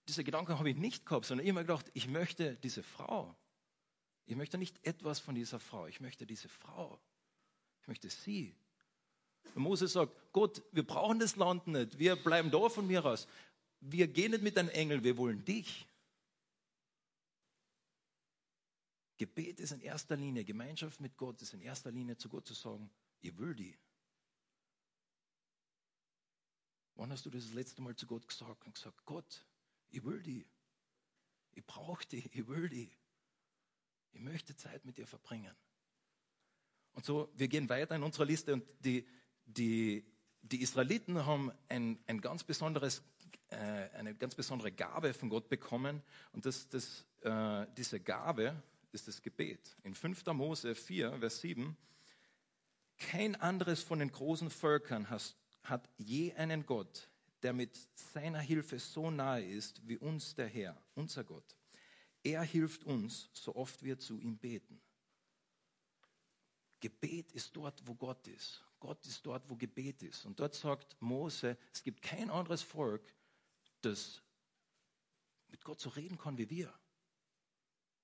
Diese 0.08 0.24
Gedanken 0.24 0.58
habe 0.58 0.68
ich 0.68 0.76
nicht 0.76 1.06
gehabt, 1.06 1.26
sondern 1.26 1.46
immer 1.46 1.62
gedacht, 1.62 1.90
ich 1.94 2.08
möchte 2.08 2.56
diese 2.56 2.82
Frau, 2.82 3.36
ich 4.26 4.36
möchte 4.36 4.58
nicht 4.58 4.84
etwas 4.84 5.20
von 5.20 5.34
dieser 5.34 5.60
Frau, 5.60 5.86
ich 5.86 6.00
möchte 6.00 6.26
diese 6.26 6.48
Frau. 6.48 7.00
Möchte 7.90 8.08
sie. 8.08 8.54
Und 9.56 9.64
Moses 9.64 9.94
sagt, 9.94 10.12
Gott, 10.32 10.62
wir 10.70 10.86
brauchen 10.86 11.18
das 11.18 11.34
Land 11.34 11.66
nicht, 11.66 11.98
wir 11.98 12.14
bleiben 12.14 12.48
da 12.48 12.68
von 12.68 12.86
mir 12.86 13.04
aus. 13.04 13.26
Wir 13.80 14.06
gehen 14.06 14.30
nicht 14.30 14.44
mit 14.44 14.56
einem 14.56 14.68
Engel, 14.68 15.02
wir 15.02 15.16
wollen 15.16 15.44
dich. 15.44 15.88
Gebet 19.16 19.58
ist 19.58 19.72
in 19.72 19.80
erster 19.80 20.14
Linie, 20.14 20.44
Gemeinschaft 20.44 21.00
mit 21.00 21.16
Gott 21.16 21.42
ist 21.42 21.52
in 21.52 21.62
erster 21.62 21.90
Linie 21.90 22.16
zu 22.16 22.28
Gott 22.28 22.46
zu 22.46 22.54
sagen, 22.54 22.88
ich 23.22 23.36
will 23.36 23.56
die. 23.56 23.76
Wann 26.94 27.10
hast 27.10 27.26
du 27.26 27.30
das, 27.30 27.42
das 27.42 27.54
letzte 27.54 27.82
Mal 27.82 27.96
zu 27.96 28.06
Gott 28.06 28.28
gesagt 28.28 28.66
und 28.66 28.72
gesagt, 28.76 29.04
Gott, 29.04 29.44
ich 29.90 30.04
will 30.04 30.22
die. 30.22 30.46
Ich 31.54 31.66
brauche 31.66 32.06
die, 32.06 32.24
ich 32.32 32.46
will 32.46 32.68
die. 32.68 32.88
Ich 34.12 34.20
möchte 34.20 34.54
Zeit 34.54 34.84
mit 34.84 34.96
dir 34.96 35.08
verbringen. 35.08 35.56
Und 36.94 37.04
so, 37.04 37.30
wir 37.34 37.48
gehen 37.48 37.68
weiter 37.68 37.94
in 37.96 38.02
unserer 38.02 38.24
Liste 38.24 38.52
und 38.52 38.64
die, 38.80 39.06
die, 39.46 40.04
die 40.42 40.62
Israeliten 40.62 41.24
haben 41.24 41.52
ein, 41.68 41.98
ein 42.06 42.20
ganz 42.20 42.44
besonderes, 42.44 43.02
äh, 43.48 43.56
eine 43.56 44.14
ganz 44.14 44.34
besondere 44.34 44.72
Gabe 44.72 45.14
von 45.14 45.28
Gott 45.28 45.48
bekommen. 45.48 46.02
Und 46.32 46.46
das, 46.46 46.68
das, 46.68 47.04
äh, 47.22 47.66
diese 47.76 48.00
Gabe 48.00 48.62
ist 48.92 49.08
das 49.08 49.22
Gebet. 49.22 49.76
In 49.82 49.94
5. 49.94 50.26
Mose 50.26 50.74
4, 50.74 51.18
Vers 51.20 51.40
7, 51.40 51.76
kein 52.98 53.36
anderes 53.36 53.82
von 53.82 53.98
den 53.98 54.12
großen 54.12 54.50
Völkern 54.50 55.08
hast, 55.10 55.36
hat 55.62 55.88
je 55.96 56.32
einen 56.34 56.66
Gott, 56.66 57.08
der 57.42 57.52
mit 57.52 57.76
seiner 57.94 58.40
Hilfe 58.40 58.78
so 58.78 59.10
nahe 59.10 59.44
ist 59.44 59.86
wie 59.86 59.96
uns 59.96 60.34
der 60.34 60.48
Herr, 60.48 60.80
unser 60.94 61.24
Gott. 61.24 61.56
Er 62.22 62.42
hilft 62.42 62.84
uns, 62.84 63.30
so 63.32 63.54
oft 63.54 63.82
wir 63.82 63.98
zu 63.98 64.18
ihm 64.18 64.36
beten. 64.36 64.80
Gebet 66.80 67.32
ist 67.32 67.54
dort, 67.54 67.86
wo 67.86 67.94
Gott 67.94 68.26
ist. 68.26 68.62
Gott 68.80 69.04
ist 69.06 69.24
dort, 69.24 69.48
wo 69.48 69.56
Gebet 69.56 70.02
ist. 70.02 70.24
Und 70.24 70.40
dort 70.40 70.54
sagt 70.54 70.96
Mose, 71.00 71.58
es 71.72 71.82
gibt 71.82 72.00
kein 72.02 72.30
anderes 72.30 72.62
Volk, 72.62 73.14
das 73.82 74.22
mit 75.48 75.62
Gott 75.64 75.80
so 75.80 75.90
reden 75.90 76.18
kann 76.18 76.38
wie 76.38 76.48
wir. 76.48 76.72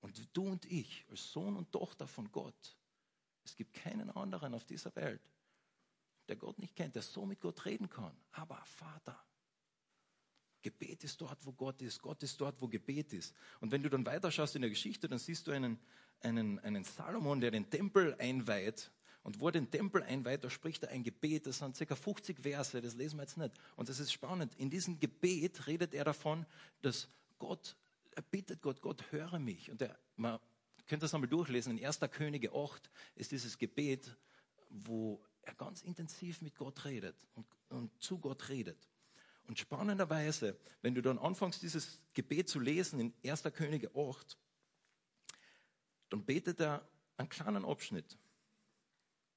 Und 0.01 0.29
du 0.33 0.47
und 0.47 0.65
ich, 0.65 1.05
als 1.09 1.31
Sohn 1.31 1.55
und 1.55 1.71
Tochter 1.71 2.07
von 2.07 2.31
Gott, 2.31 2.77
es 3.43 3.55
gibt 3.55 3.73
keinen 3.73 4.11
anderen 4.11 4.53
auf 4.53 4.65
dieser 4.65 4.95
Welt, 4.95 5.21
der 6.27 6.35
Gott 6.35 6.59
nicht 6.59 6.75
kennt, 6.75 6.95
der 6.95 7.01
so 7.01 7.25
mit 7.25 7.39
Gott 7.39 7.65
reden 7.65 7.89
kann. 7.89 8.15
Aber 8.31 8.63
Vater, 8.65 9.17
Gebet 10.61 11.03
ist 11.03 11.19
dort, 11.21 11.45
wo 11.45 11.53
Gott 11.53 11.81
ist. 11.81 12.01
Gott 12.01 12.21
ist 12.23 12.39
dort, 12.39 12.61
wo 12.61 12.67
Gebet 12.67 13.13
ist. 13.13 13.33
Und 13.61 13.71
wenn 13.71 13.81
du 13.81 13.89
dann 13.89 14.05
weiterschaust 14.05 14.55
in 14.55 14.61
der 14.61 14.69
Geschichte, 14.69 15.07
dann 15.07 15.19
siehst 15.19 15.47
du 15.47 15.51
einen, 15.51 15.79
einen, 16.21 16.59
einen 16.59 16.83
Salomon, 16.83 17.41
der 17.41 17.51
den 17.51 17.69
Tempel 17.69 18.15
einweiht. 18.19 18.91
Und 19.23 19.41
wo 19.41 19.47
er 19.47 19.51
den 19.51 19.69
Tempel 19.69 20.03
einweiht, 20.03 20.43
da 20.43 20.49
spricht 20.49 20.83
er 20.83 20.89
ein 20.89 21.03
Gebet. 21.03 21.47
Das 21.47 21.57
sind 21.59 21.77
ca. 21.77 21.95
50 21.95 22.39
Verse, 22.39 22.81
das 22.81 22.95
lesen 22.95 23.17
wir 23.17 23.23
jetzt 23.23 23.37
nicht. 23.37 23.53
Und 23.75 23.89
das 23.89 23.99
ist 23.99 24.13
spannend. 24.13 24.55
In 24.55 24.69
diesem 24.69 24.99
Gebet 24.99 25.67
redet 25.67 25.93
er 25.93 26.05
davon, 26.05 26.45
dass 26.81 27.09
Gott, 27.37 27.75
er 28.11 28.21
bittet 28.21 28.61
Gott, 28.61 28.81
Gott 28.81 29.11
höre 29.11 29.37
mich. 29.39 29.69
Und 29.69 29.81
er, 29.81 29.97
man 30.15 30.39
könnte 30.87 31.03
das 31.03 31.13
einmal 31.13 31.29
durchlesen. 31.29 31.77
In 31.77 31.85
1. 31.85 31.99
Könige 32.11 32.53
8 32.53 32.89
ist 33.15 33.31
dieses 33.31 33.57
Gebet, 33.57 34.15
wo 34.69 35.21
er 35.41 35.53
ganz 35.55 35.81
intensiv 35.81 36.41
mit 36.41 36.55
Gott 36.55 36.85
redet 36.85 37.15
und, 37.35 37.45
und 37.69 38.01
zu 38.01 38.19
Gott 38.19 38.49
redet. 38.49 38.77
Und 39.47 39.57
spannenderweise, 39.57 40.57
wenn 40.81 40.93
du 40.93 41.01
dann 41.01 41.17
anfängst, 41.17 41.61
dieses 41.61 41.99
Gebet 42.13 42.49
zu 42.49 42.59
lesen 42.59 42.99
in 42.99 43.13
1. 43.25 43.43
Könige 43.53 43.91
8, 43.95 44.37
dann 46.09 46.23
betet 46.25 46.59
er 46.59 46.87
einen 47.17 47.29
kleinen 47.29 47.65
Abschnitt. 47.65 48.17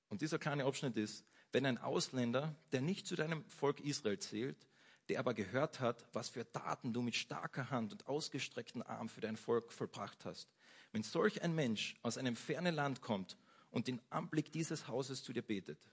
Und 0.08 0.22
dieser 0.22 0.38
kleine 0.38 0.64
Abschnitt 0.64 0.96
ist, 0.96 1.24
wenn 1.52 1.66
ein 1.66 1.78
Ausländer, 1.78 2.54
der 2.72 2.80
nicht 2.80 3.06
zu 3.06 3.16
deinem 3.16 3.44
Volk 3.48 3.80
Israel 3.80 4.18
zählt, 4.18 4.66
der 5.08 5.18
aber 5.18 5.34
gehört 5.34 5.80
hat, 5.80 6.06
was 6.12 6.28
für 6.28 6.50
Taten 6.52 6.92
du 6.92 7.02
mit 7.02 7.16
starker 7.16 7.70
Hand 7.70 7.92
und 7.92 8.06
ausgestreckten 8.06 8.82
Arm 8.82 9.08
für 9.08 9.20
dein 9.20 9.36
Volk 9.36 9.72
vollbracht 9.72 10.24
hast, 10.24 10.48
wenn 10.92 11.02
solch 11.02 11.42
ein 11.42 11.54
Mensch 11.54 11.96
aus 12.02 12.18
einem 12.18 12.36
fernen 12.36 12.74
Land 12.74 13.00
kommt 13.00 13.36
und 13.70 13.88
den 13.88 14.00
Anblick 14.10 14.52
dieses 14.52 14.88
Hauses 14.88 15.22
zu 15.22 15.32
dir 15.32 15.42
betet, 15.42 15.90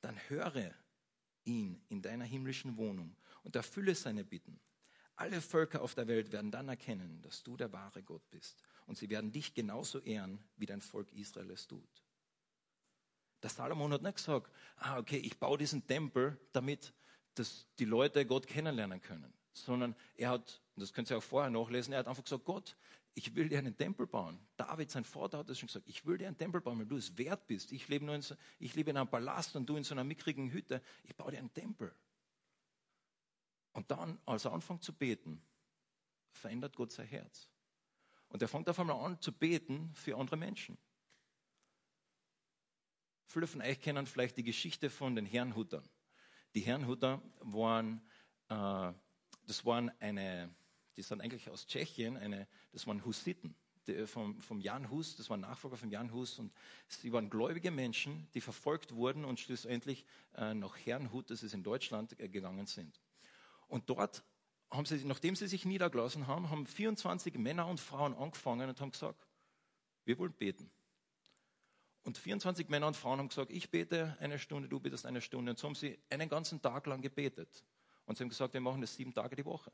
dann 0.00 0.16
höre 0.28 0.74
ihn 1.44 1.80
in 1.88 2.02
deiner 2.02 2.24
himmlischen 2.24 2.76
Wohnung 2.76 3.16
und 3.42 3.56
erfülle 3.56 3.94
seine 3.94 4.24
Bitten. 4.24 4.60
Alle 5.16 5.40
Völker 5.40 5.82
auf 5.82 5.94
der 5.94 6.06
Welt 6.06 6.30
werden 6.30 6.50
dann 6.50 6.68
erkennen, 6.68 7.20
dass 7.22 7.42
du 7.42 7.56
der 7.56 7.72
wahre 7.72 8.02
Gott 8.02 8.28
bist. 8.30 8.62
Und 8.88 8.98
sie 8.98 9.08
werden 9.10 9.30
dich 9.30 9.54
genauso 9.54 10.00
ehren, 10.00 10.42
wie 10.56 10.66
dein 10.66 10.80
Volk 10.80 11.12
Israel 11.12 11.50
es 11.50 11.68
tut. 11.68 12.02
Der 13.42 13.50
Salomon 13.50 13.92
hat 13.92 14.02
nicht 14.02 14.16
gesagt, 14.16 14.50
ah, 14.78 14.98
okay, 14.98 15.18
ich 15.18 15.38
baue 15.38 15.58
diesen 15.58 15.86
Tempel, 15.86 16.36
damit 16.52 16.92
dass 17.38 17.66
die 17.78 17.84
Leute 17.84 18.26
Gott 18.26 18.46
kennenlernen 18.46 19.00
können. 19.00 19.32
Sondern 19.52 19.94
er 20.16 20.30
hat, 20.30 20.60
das 20.76 20.92
könnt 20.92 21.10
ihr 21.10 21.18
auch 21.18 21.22
vorher 21.22 21.50
nachlesen, 21.50 21.92
er 21.92 22.00
hat 22.00 22.08
einfach 22.08 22.24
gesagt, 22.24 22.44
Gott, 22.44 22.76
ich 23.14 23.34
will 23.34 23.48
dir 23.48 23.58
einen 23.58 23.76
Tempel 23.76 24.06
bauen. 24.06 24.38
David, 24.56 24.90
sein 24.90 25.04
Vater, 25.04 25.38
hat 25.38 25.48
das 25.48 25.58
schon 25.58 25.66
gesagt, 25.66 25.88
ich 25.88 26.06
will 26.06 26.18
dir 26.18 26.28
einen 26.28 26.38
Tempel 26.38 26.60
bauen, 26.60 26.78
weil 26.78 26.86
du 26.86 26.96
es 26.96 27.16
wert 27.18 27.46
bist. 27.46 27.72
Ich 27.72 27.88
lebe, 27.88 28.04
nur 28.04 28.14
in 28.14 28.22
so, 28.22 28.34
ich 28.58 28.74
lebe 28.74 28.90
in 28.90 28.96
einem 28.96 29.08
Palast 29.08 29.56
und 29.56 29.66
du 29.66 29.76
in 29.76 29.84
so 29.84 29.94
einer 29.94 30.04
mickrigen 30.04 30.50
Hütte. 30.52 30.82
Ich 31.04 31.16
baue 31.16 31.32
dir 31.32 31.38
einen 31.38 31.52
Tempel. 31.52 31.92
Und 33.72 33.90
dann, 33.90 34.18
als 34.24 34.44
er 34.44 34.52
anfängt 34.52 34.82
zu 34.82 34.92
beten, 34.92 35.42
verändert 36.32 36.76
Gott 36.76 36.92
sein 36.92 37.06
Herz. 37.06 37.48
Und 38.28 38.42
er 38.42 38.48
fängt 38.48 38.68
auf 38.68 38.78
einmal 38.78 39.04
an 39.04 39.20
zu 39.20 39.32
beten 39.32 39.92
für 39.94 40.16
andere 40.16 40.36
Menschen. 40.36 40.76
Viele 43.26 43.46
von 43.46 43.60
euch 43.60 43.80
kennen 43.80 44.06
vielleicht 44.06 44.36
die 44.36 44.44
Geschichte 44.44 44.90
von 44.90 45.14
den 45.14 45.26
Herrenhutern. 45.26 45.88
Die 46.54 46.60
Herrenhuter 46.60 47.22
waren, 47.40 48.00
äh, 48.48 48.92
das 49.46 49.64
waren 49.64 49.90
eine, 50.00 50.54
die 50.96 51.02
sind 51.02 51.20
eigentlich 51.20 51.48
aus 51.50 51.66
Tschechien, 51.66 52.16
eine, 52.16 52.48
das 52.72 52.86
waren 52.86 53.04
Hussiten 53.04 53.54
die, 53.88 54.06
vom, 54.06 54.40
vom 54.40 54.60
Jan 54.60 54.90
Hus, 54.90 55.16
das 55.16 55.28
waren 55.30 55.40
Nachfolger 55.40 55.76
von 55.76 55.90
Jan 55.90 56.12
Hus 56.12 56.38
und 56.38 56.52
sie 56.86 57.12
waren 57.12 57.30
gläubige 57.30 57.70
Menschen, 57.70 58.28
die 58.34 58.40
verfolgt 58.40 58.94
wurden 58.94 59.24
und 59.24 59.40
schlussendlich 59.40 60.04
äh, 60.36 60.54
nach 60.54 60.76
Herrnhut, 60.76 61.30
das 61.30 61.42
ist 61.42 61.54
in 61.54 61.62
Deutschland, 61.62 62.18
äh, 62.20 62.28
gegangen 62.28 62.66
sind. 62.66 63.00
Und 63.66 63.90
dort 63.90 64.22
haben 64.70 64.84
sie, 64.84 65.04
nachdem 65.04 65.34
sie 65.34 65.46
sich 65.46 65.64
niedergelassen 65.64 66.26
haben, 66.26 66.50
haben 66.50 66.66
24 66.66 67.34
Männer 67.38 67.66
und 67.66 67.80
Frauen 67.80 68.14
angefangen 68.14 68.68
und 68.68 68.80
haben 68.80 68.90
gesagt, 68.90 69.26
wir 70.04 70.18
wollen 70.18 70.32
beten. 70.32 70.70
Und 72.02 72.16
24 72.16 72.68
Männer 72.68 72.86
und 72.86 72.96
Frauen 72.96 73.18
haben 73.18 73.28
gesagt, 73.28 73.50
ich 73.50 73.70
bete 73.70 74.16
eine 74.20 74.38
Stunde, 74.38 74.68
du 74.68 74.80
betest 74.80 75.04
eine 75.04 75.20
Stunde. 75.20 75.50
Und 75.50 75.58
so 75.58 75.68
haben 75.68 75.74
sie 75.74 75.98
einen 76.10 76.28
ganzen 76.28 76.62
Tag 76.62 76.86
lang 76.86 77.02
gebetet. 77.02 77.64
Und 78.06 78.16
sie 78.16 78.24
haben 78.24 78.30
gesagt, 78.30 78.54
wir 78.54 78.60
machen 78.60 78.80
das 78.80 78.94
sieben 78.94 79.12
Tage 79.12 79.36
die 79.36 79.44
Woche. 79.44 79.70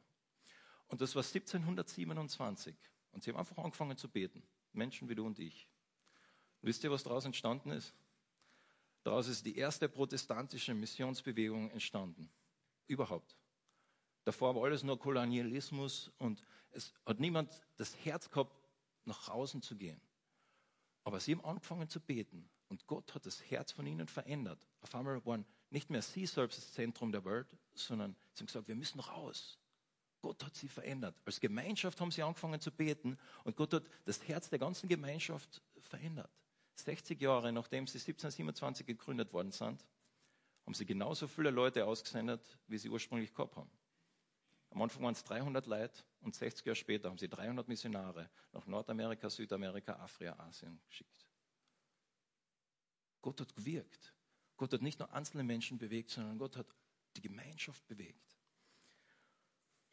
Und 0.89 1.01
das 1.01 1.15
war 1.15 1.23
1727. 1.23 2.75
Und 3.13 3.23
sie 3.23 3.31
haben 3.31 3.39
einfach 3.39 3.59
angefangen 3.59 3.97
zu 3.97 4.09
beten. 4.09 4.43
Menschen 4.73 5.09
wie 5.09 5.15
du 5.15 5.25
und 5.25 5.39
ich. 5.39 5.69
Und 6.61 6.69
wisst 6.69 6.83
ihr, 6.83 6.91
was 6.91 7.05
daraus 7.05 7.25
entstanden 7.25 7.71
ist? 7.71 7.95
Daraus 9.05 9.29
ist 9.29 9.47
die 9.47 9.57
erste 9.57 9.89
protestantische 9.89 10.75
Missionsbewegung 10.75 11.71
entstanden. 11.71 12.29
Überhaupt. 12.89 13.37
Davor 14.25 14.54
war 14.54 14.64
alles 14.64 14.83
nur 14.83 14.99
Kolonialismus 14.99 16.11
und 16.19 16.43
es 16.71 16.93
hat 17.07 17.21
niemand 17.21 17.50
das 17.76 17.95
Herz 18.04 18.31
gehabt, 18.31 18.57
nach 19.04 19.28
außen 19.28 19.62
zu 19.62 19.76
gehen. 19.76 20.00
Aber 21.04 21.21
sie 21.21 21.33
haben 21.33 21.45
angefangen 21.45 21.88
zu 21.88 22.00
beten 22.00 22.49
und 22.69 22.87
Gott 22.87 23.14
hat 23.14 23.26
das 23.26 23.43
Herz 23.50 23.73
von 23.73 23.87
ihnen 23.87 24.09
verändert. 24.09 24.66
Auf 24.81 24.95
einmal 24.95 25.25
waren 25.26 25.45
nicht 25.71 25.90
mehr 25.90 26.02
sie 26.02 26.26
selbst 26.26 26.59
das 26.59 26.73
Zentrum 26.73 27.12
der 27.12 27.25
Welt, 27.25 27.47
sondern 27.75 28.16
sie 28.33 28.40
haben 28.40 28.47
gesagt, 28.47 28.69
wir 28.69 28.75
müssen 28.75 29.00
raus. 29.00 29.59
Gott 30.23 30.43
hat 30.43 30.54
sie 30.54 30.69
verändert. 30.69 31.14
Als 31.26 31.38
Gemeinschaft 31.38 32.00
haben 32.00 32.11
sie 32.11 32.23
angefangen 32.23 32.59
zu 32.59 32.71
beten 32.71 33.19
und 33.45 33.57
Gott 33.57 33.75
hat 33.75 33.85
das 34.07 34.26
Herz 34.26 34.49
der 34.49 34.59
ganzen 34.59 34.88
Gemeinschaft 34.88 35.61
verändert. 35.81 36.31
60 36.76 37.21
Jahre 37.21 37.52
nachdem 37.52 37.87
sie 37.87 37.99
1727 37.99 38.87
gegründet 38.87 39.33
worden 39.35 39.52
sind, 39.52 39.85
haben 40.64 40.75
sie 40.75 40.87
genauso 40.87 41.28
viele 41.28 41.50
Leute 41.50 41.85
ausgesendet, 41.85 42.40
wie 42.66 42.78
sie 42.78 42.88
ursprünglich 42.88 43.35
gehabt 43.35 43.57
haben. 43.57 43.71
Am 44.75 44.83
Anfang 44.83 45.04
waren 45.04 45.14
es 45.14 45.23
300 45.23 45.66
Leute 45.66 46.02
und 46.21 46.35
60 46.35 46.66
Jahre 46.66 46.75
später 46.75 47.09
haben 47.09 47.16
sie 47.16 47.28
300 47.28 47.69
Missionare 47.69 48.28
nach 48.52 48.66
Nordamerika, 48.66 49.31
Südamerika, 49.31 49.95
Afrika, 49.95 50.37
Asien 50.40 50.81
geschickt. 50.88 51.26
Gott 53.23 53.40
hat 53.40 53.54
gewirkt. 53.54 54.12
Gott 54.57 54.73
hat 54.73 54.83
nicht 54.83 54.99
nur 54.99 55.12
einzelne 55.12 55.45
Menschen 55.45 55.78
bewegt, 55.78 56.11
sondern 56.11 56.38
Gott 56.38 56.57
hat 56.57 56.66
die 57.16 57.21
Gemeinschaft 57.21 57.87
bewegt. 57.87 58.37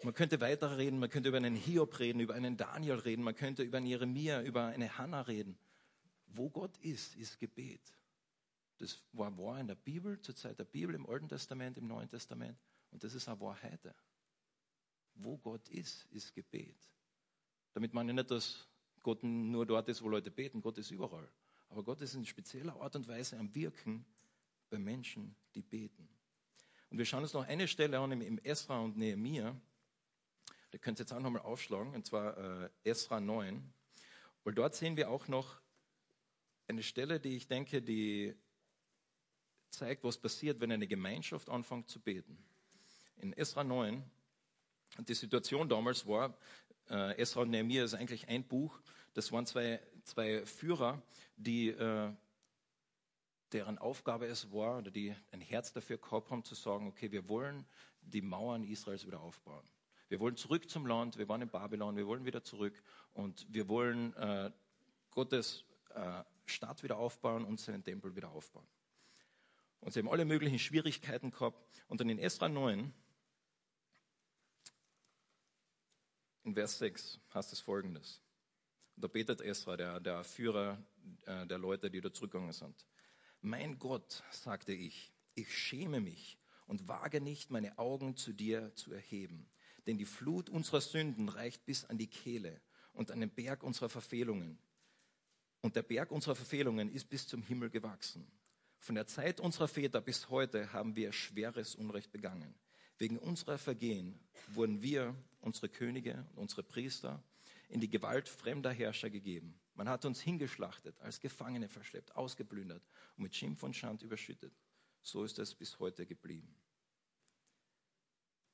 Man 0.04 0.16
könnte 0.16 0.42
weiter 0.42 0.76
reden, 0.80 0.98
man 0.98 1.12
könnte 1.12 1.30
über 1.30 1.38
einen 1.38 1.56
Hiob 1.56 2.00
reden, 2.00 2.20
über 2.20 2.34
einen 2.34 2.58
Daniel 2.58 2.96
reden, 2.96 3.22
man 3.22 3.36
könnte 3.36 3.62
über 3.62 3.78
einen 3.78 3.86
Jeremia, 3.86 4.42
über 4.42 4.66
eine 4.66 4.98
Hannah 4.98 5.22
reden. 5.22 5.60
Wo 6.26 6.50
Gott 6.50 6.76
ist, 6.80 7.16
ist 7.18 7.40
Gebet. 7.40 7.94
Das 8.78 9.00
war 9.14 9.38
wahr 9.38 9.60
in 9.60 9.68
der 9.68 9.76
Bibel, 9.76 10.20
zur 10.22 10.36
Zeit 10.36 10.58
der 10.58 10.66
Bibel, 10.66 10.96
im 10.96 11.08
Alten 11.08 11.30
Testament, 11.30 11.78
im 11.78 11.86
Neuen 11.86 12.10
Testament. 12.10 12.58
Und 12.90 13.04
das 13.04 13.14
ist 13.14 13.28
auch 13.28 13.40
wahr 13.40 13.58
heute. 13.62 13.94
Wo 15.16 15.38
Gott 15.38 15.68
ist, 15.70 16.06
ist 16.12 16.34
Gebet. 16.34 16.78
Damit 17.74 17.94
meine 17.94 18.12
ich 18.12 18.16
nicht, 18.16 18.32
dass 18.32 18.68
Gott 19.02 19.24
nur 19.24 19.66
dort 19.66 19.90
ist, 19.90 20.02
wo 20.02 20.10
Leute 20.10 20.32
beten. 20.32 20.62
Gott 20.62 20.78
ist 20.78 20.92
überall. 20.92 21.30
Aber 21.70 21.84
Gott 21.84 22.02
ist 22.02 22.16
in 22.16 22.26
spezieller 22.26 22.80
Art 22.82 22.96
und 22.96 23.08
Weise 23.08 23.38
am 23.38 23.54
Wirken 23.56 24.06
bei 24.70 24.78
Menschen, 24.78 25.36
die 25.56 25.62
beten. 25.62 26.10
Und 26.90 26.98
wir 26.98 27.06
schauen 27.06 27.24
uns 27.24 27.34
noch 27.34 27.48
eine 27.48 27.68
Stelle 27.68 28.00
an 28.00 28.12
im 28.22 28.38
Esra 28.40 28.80
und 28.80 28.98
Nehemiah. 28.98 29.56
Da 30.72 30.78
könnt 30.78 31.00
ihr 31.00 31.04
jetzt 31.04 31.14
auch 31.14 31.20
nochmal 31.20 31.42
aufschlagen, 31.42 31.96
und 31.96 32.06
zwar 32.06 32.38
äh, 32.38 32.70
Esra 32.84 33.20
9. 33.20 33.74
Weil 34.44 34.54
dort 34.54 34.76
sehen 34.76 34.98
wir 34.98 35.10
auch 35.10 35.28
noch 35.28 35.62
eine 36.68 36.84
Stelle, 36.84 37.20
die 37.20 37.36
ich 37.36 37.48
denke, 37.48 37.82
die 37.82 38.36
zeigt, 39.70 40.04
was 40.04 40.18
passiert, 40.18 40.60
wenn 40.60 40.72
eine 40.72 40.88
Gemeinschaft 40.88 41.50
anfängt 41.50 41.90
zu 41.90 42.00
beten. 42.00 42.38
In 43.18 43.34
Esra 43.34 43.64
9, 43.64 44.04
die 45.00 45.14
Situation 45.14 45.70
damals 45.70 46.06
war, 46.06 46.38
äh, 46.90 47.18
Esra 47.18 47.42
und 47.42 47.50
Nehemiah 47.50 47.84
ist 47.84 47.94
eigentlich 47.94 48.28
ein 48.28 48.44
Buch, 48.44 48.80
das 49.14 49.32
waren 49.32 49.46
zwei, 49.46 49.80
zwei 50.04 50.46
Führer, 50.46 51.02
die, 51.38 51.70
äh, 51.70 52.12
deren 53.52 53.78
Aufgabe 53.78 54.28
es 54.28 54.52
war, 54.52 54.80
oder 54.80 54.92
die 54.92 55.16
ein 55.32 55.42
Herz 55.42 55.74
dafür 55.74 55.98
gehabt 55.98 56.32
haben, 56.32 56.44
zu 56.44 56.56
sagen, 56.56 56.88
okay, 56.88 57.12
wir 57.12 57.28
wollen 57.28 57.66
die 58.02 58.22
Mauern 58.22 58.64
Israels 58.64 59.06
wieder 59.06 59.20
aufbauen. 59.20 59.64
Wir 60.10 60.20
wollen 60.20 60.36
zurück 60.36 60.70
zum 60.70 60.86
Land, 60.86 61.18
wir 61.18 61.30
waren 61.30 61.42
in 61.42 61.50
Babylon, 61.50 61.96
wir 61.96 62.08
wollen 62.08 62.26
wieder 62.26 62.44
zurück 62.44 62.82
und 63.14 63.46
wir 63.50 63.68
wollen 63.70 64.14
äh, 64.16 64.52
Gottes 65.12 65.64
äh, 65.94 66.24
Stadt 66.46 66.84
wieder 66.84 66.98
aufbauen 66.98 67.46
und 67.46 67.60
seinen 67.60 67.84
Tempel 67.84 68.16
wieder 68.16 68.32
aufbauen. 68.32 68.68
Und 69.80 69.94
sie 69.94 70.00
haben 70.00 70.10
alle 70.10 70.26
möglichen 70.26 70.60
Schwierigkeiten 70.60 71.32
gehabt. 71.32 71.58
Und 71.88 72.02
dann 72.02 72.10
in 72.10 72.20
Esra 72.20 72.50
9, 72.50 72.94
in 76.44 76.54
Vers 76.54 76.78
6, 76.80 77.20
heißt 77.34 77.54
es 77.54 77.60
folgendes. 77.60 78.22
Da 78.96 79.08
betet 79.08 79.42
Esra, 79.42 79.78
der, 79.78 80.00
der 80.00 80.24
Führer 80.24 80.84
äh, 81.26 81.46
der 81.48 81.58
Leute, 81.58 81.90
die 81.90 82.02
da 82.02 82.14
zurückgegangen 82.14 82.54
sind. 82.54 82.86
Mein 83.42 83.80
Gott, 83.80 84.24
sagte 84.32 84.74
ich, 84.74 85.14
ich 85.34 85.56
schäme 85.58 86.02
mich 86.02 86.38
und 86.68 86.88
wage 86.88 87.22
nicht, 87.22 87.50
meine 87.50 87.78
Augen 87.78 88.16
zu 88.16 88.34
dir 88.34 88.74
zu 88.76 88.94
erheben. 88.94 89.50
Denn 89.88 89.98
die 89.98 90.06
Flut 90.06 90.50
unserer 90.50 90.82
Sünden 90.82 91.30
reicht 91.30 91.66
bis 91.66 91.86
an 91.86 91.98
die 91.98 92.08
Kehle 92.08 92.62
und 92.94 93.12
an 93.12 93.20
den 93.20 93.32
Berg 93.32 93.64
unserer 93.64 93.90
Verfehlungen. 93.90 94.60
Und 95.62 95.76
der 95.76 95.84
Berg 95.84 96.12
unserer 96.12 96.36
Verfehlungen 96.36 96.92
ist 96.92 97.10
bis 97.10 97.28
zum 97.28 97.42
Himmel 97.44 97.70
gewachsen. 97.70 98.32
Von 98.80 98.96
der 98.96 99.06
Zeit 99.08 99.40
unserer 99.40 99.68
Väter 99.68 100.02
bis 100.02 100.30
heute 100.30 100.74
haben 100.74 100.96
wir 100.96 101.12
schweres 101.14 101.76
Unrecht 101.76 102.12
begangen. 102.12 102.56
Wegen 102.98 103.18
unserer 103.18 103.58
Vergehen 103.58 104.20
wurden 104.48 104.82
wir, 104.82 105.16
unsere 105.42 105.70
Könige 105.70 106.26
und 106.32 106.44
unsere 106.44 106.64
Priester, 106.64 107.24
in 107.70 107.80
die 107.80 107.90
Gewalt 107.90 108.28
fremder 108.28 108.72
Herrscher 108.72 109.10
gegeben. 109.10 109.60
Man 109.76 109.88
hat 109.88 110.06
uns 110.06 110.20
hingeschlachtet, 110.22 111.00
als 111.00 111.20
Gefangene 111.20 111.70
verschleppt, 111.70 112.16
ausgeplündert 112.16 112.84
und 113.16 113.24
mit 113.24 113.36
Schimpf 113.36 113.64
und 113.64 113.76
Schand 113.76 114.02
überschüttet. 114.02 114.54
So 115.02 115.24
ist 115.24 115.40
es 115.40 115.56
bis 115.56 115.80
heute 115.80 116.06
geblieben. 116.06 116.56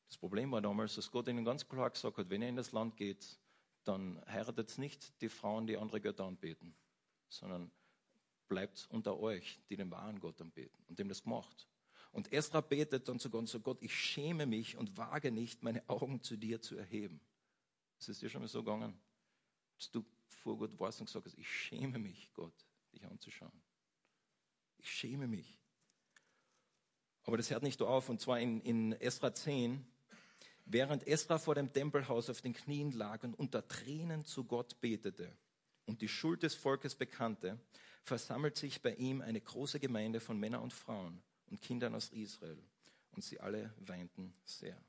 Das 0.07 0.17
Problem 0.17 0.51
war 0.51 0.61
damals, 0.61 0.95
dass 0.95 1.11
Gott 1.11 1.27
ihnen 1.27 1.43
ganz 1.43 1.67
klar 1.67 1.89
gesagt 1.89 2.17
hat, 2.17 2.29
wenn 2.29 2.41
ihr 2.41 2.49
in 2.49 2.55
das 2.55 2.71
Land 2.71 2.95
geht, 2.95 3.39
dann 3.83 4.21
heiratet 4.27 4.77
nicht 4.77 5.21
die 5.21 5.29
Frauen, 5.29 5.67
die 5.67 5.77
andere 5.77 5.99
Götter 5.99 6.25
anbeten, 6.25 6.75
sondern 7.27 7.71
bleibt 8.47 8.87
unter 8.89 9.19
euch, 9.19 9.59
die 9.69 9.75
den 9.75 9.91
wahren 9.91 10.19
Gott 10.19 10.41
anbeten. 10.41 10.81
Und 10.87 10.99
dem 10.99 11.09
das 11.09 11.23
gemacht. 11.23 11.67
Und 12.17 12.33
Esra 12.33 12.61
betet 12.61 13.07
dann 13.07 13.19
zu 13.19 13.29
Gott, 13.29 13.47
so 13.47 13.59
Gott, 13.59 13.77
ich 13.79 13.93
schäme 13.93 14.47
mich 14.47 14.75
und 14.75 14.97
wage 14.97 15.31
nicht, 15.31 15.61
meine 15.61 15.87
Augen 15.87 16.23
zu 16.23 16.35
dir 16.35 16.59
zu 16.59 16.75
erheben. 16.75 17.21
Das 17.99 18.09
ist 18.09 18.23
dir 18.23 18.29
schon 18.31 18.41
mal 18.41 18.47
so 18.47 18.63
gegangen, 18.63 18.99
dass 19.77 19.91
du 19.91 20.03
vor 20.25 20.57
Gott 20.57 20.79
warst 20.79 20.99
und 20.99 21.05
gesagt 21.05 21.27
hast, 21.27 21.37
ich 21.37 21.47
schäme 21.47 21.99
mich, 21.99 22.31
Gott, 22.33 22.55
dich 22.91 23.05
anzuschauen. 23.05 23.61
Ich 24.79 24.89
schäme 24.89 25.27
mich. 25.27 25.59
Aber 27.21 27.37
das 27.37 27.51
hört 27.51 27.61
nicht 27.61 27.83
auf, 27.83 28.09
und 28.09 28.19
zwar 28.19 28.39
in, 28.39 28.61
in 28.61 28.93
Esra 28.93 29.31
10, 29.31 29.85
während 30.65 31.05
Esra 31.05 31.37
vor 31.37 31.53
dem 31.53 31.71
Tempelhaus 31.71 32.31
auf 32.31 32.41
den 32.41 32.55
Knien 32.55 32.93
lag 32.93 33.21
und 33.21 33.35
unter 33.35 33.67
Tränen 33.67 34.25
zu 34.25 34.43
Gott 34.43 34.81
betete 34.81 35.37
und 35.85 36.01
die 36.01 36.07
Schuld 36.07 36.41
des 36.41 36.55
Volkes 36.55 36.95
bekannte, 36.95 37.59
versammelt 38.01 38.57
sich 38.57 38.81
bei 38.81 38.95
ihm 38.95 39.21
eine 39.21 39.39
große 39.39 39.79
Gemeinde 39.79 40.19
von 40.19 40.39
Männern 40.39 40.63
und 40.63 40.73
Frauen 40.73 41.21
und 41.47 41.61
Kindern 41.61 41.95
aus 41.95 42.09
Israel. 42.09 42.61
Und 43.11 43.23
sie 43.23 43.39
alle 43.39 43.73
weinten 43.79 44.33
sehr. 44.45 44.79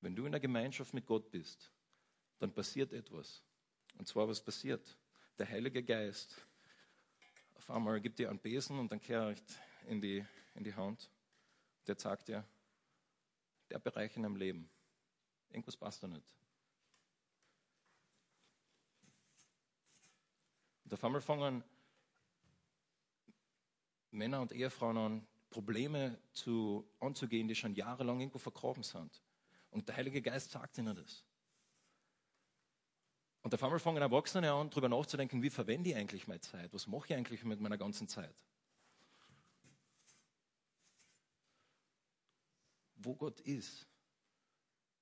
Wenn 0.00 0.14
du 0.14 0.26
in 0.26 0.32
der 0.32 0.40
Gemeinschaft 0.40 0.94
mit 0.94 1.06
Gott 1.06 1.30
bist, 1.30 1.72
dann 2.38 2.52
passiert 2.52 2.92
etwas. 2.92 3.42
Und 3.96 4.06
zwar, 4.06 4.28
was 4.28 4.40
passiert? 4.40 4.96
Der 5.38 5.48
Heilige 5.48 5.82
Geist 5.82 6.36
auf 7.68 7.70
einmal 7.70 8.00
gibt 8.00 8.18
dir 8.18 8.30
einen 8.30 8.38
Besen 8.38 8.78
und 8.78 8.90
dann 8.90 9.00
kehrt 9.00 9.42
in 9.86 10.00
die, 10.00 10.24
in 10.54 10.64
die 10.64 10.74
Hand. 10.74 11.10
Der 11.86 11.98
sagt 11.98 12.28
dir, 12.28 12.42
der 13.68 13.78
Bereich 13.78 14.16
in 14.16 14.22
deinem 14.22 14.36
Leben, 14.36 14.70
irgendwas 15.50 15.76
passt 15.76 16.02
da 16.02 16.08
nicht. 16.08 16.34
Und 20.84 20.94
auf 20.94 21.04
einmal 21.04 21.20
fangen 21.20 21.62
Männer 24.10 24.40
und 24.40 24.52
Ehefrauen 24.52 24.96
an, 24.96 25.26
Probleme 25.50 26.18
zu, 26.32 26.86
anzugehen, 27.00 27.48
die 27.48 27.54
schon 27.54 27.74
jahrelang 27.74 28.20
irgendwo 28.20 28.38
vergraben 28.38 28.82
sind. 28.82 29.22
Und 29.70 29.88
der 29.88 29.96
Heilige 29.96 30.22
Geist 30.22 30.50
sagt 30.50 30.78
ihnen 30.78 30.94
das. 30.94 31.24
Und 33.42 33.54
auf 33.54 33.62
einmal 33.62 33.78
fangen 33.78 34.02
Erwachsene 34.02 34.52
an, 34.52 34.68
darüber 34.68 34.88
nachzudenken, 34.88 35.42
wie 35.42 35.50
verwende 35.50 35.90
ich 35.90 35.96
eigentlich 35.96 36.26
meine 36.26 36.40
Zeit? 36.40 36.72
Was 36.74 36.86
mache 36.86 37.06
ich 37.06 37.14
eigentlich 37.14 37.44
mit 37.44 37.60
meiner 37.60 37.78
ganzen 37.78 38.08
Zeit? 38.08 38.34
Wo 42.96 43.14
Gott 43.14 43.40
ist, 43.40 43.86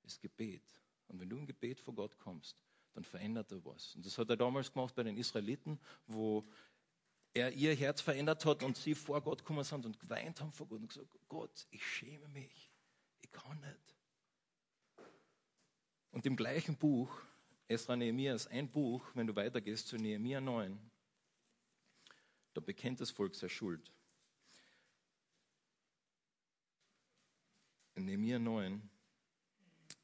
ist 0.04 0.20
Gebet. 0.20 0.62
Und 1.08 1.18
wenn 1.18 1.28
du 1.28 1.36
im 1.38 1.46
Gebet 1.46 1.80
vor 1.80 1.94
Gott 1.94 2.18
kommst, 2.18 2.62
dann 2.92 3.04
verändert 3.04 3.50
er 3.52 3.64
was. 3.64 3.94
Und 3.94 4.06
das 4.06 4.16
hat 4.18 4.30
er 4.30 4.36
damals 4.36 4.72
gemacht 4.72 4.94
bei 4.94 5.02
den 5.02 5.16
Israeliten, 5.16 5.78
wo 6.06 6.46
er 7.37 7.53
ihr 7.53 7.75
Herz 7.75 8.01
verändert 8.01 8.46
hat 8.46 8.62
und 8.62 8.79
sie 8.79 8.94
vor 8.94 9.20
Gott 9.20 9.40
gekommen 9.40 9.62
sind 9.62 9.85
und 9.85 10.01
geweint 10.01 10.40
haben 10.40 10.53
vor 10.53 10.66
Gott 10.66 10.81
und 10.81 10.88
gesagt, 10.88 11.11
Gott, 11.29 11.66
ich 11.70 11.87
schäme 11.87 12.27
mich, 12.29 12.72
ich 13.20 13.31
kann 13.31 13.61
nicht. 13.61 13.94
Und 16.12 16.25
im 16.25 16.35
gleichen 16.35 16.77
Buch, 16.77 17.14
Esra 17.68 17.94
Nehemiah 17.94 18.35
ist 18.35 18.46
ein 18.46 18.70
Buch, 18.70 19.05
wenn 19.12 19.27
du 19.27 19.37
weitergehst 19.37 19.88
zu 19.88 19.96
Nehemiah 19.96 20.40
9, 20.40 20.79
da 22.55 22.61
bekennt 22.62 23.03
das 23.03 23.11
Volk 23.11 23.35
seine 23.35 23.51
Schuld. 23.51 23.92
In 27.96 28.07
Nehemiah 28.07 28.38
9, 28.38 28.88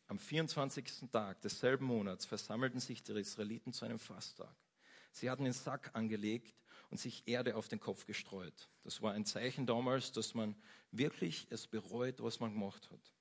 am 0.09 0.19
24. 0.19 1.11
Tag 1.11 1.41
desselben 1.41 1.87
Monats 1.87 2.27
versammelten 2.27 2.79
sich 2.79 3.03
die 3.03 3.13
Israeliten 3.13 3.73
zu 3.73 3.87
einem 3.87 3.99
Fasttag. 3.99 4.55
Sie 5.13 5.31
hatten 5.31 5.45
den 5.45 5.55
Sack 5.55 5.91
angelegt 5.95 6.62
und 6.93 6.99
sich 6.99 7.23
Erde 7.27 7.57
auf 7.57 7.69
den 7.69 7.81
Kopf 7.81 8.05
gestreut. 8.05 8.69
Das 8.85 9.01
war 9.01 9.15
ein 9.15 9.25
Zeichen 9.25 9.65
damals, 9.65 10.13
dass 10.13 10.35
man 10.35 10.55
wirklich 10.91 11.47
es 11.49 11.67
bereut, 11.67 12.23
was 12.23 12.39
man 12.39 12.53
gemacht 12.53 12.91
hat. 12.91 13.15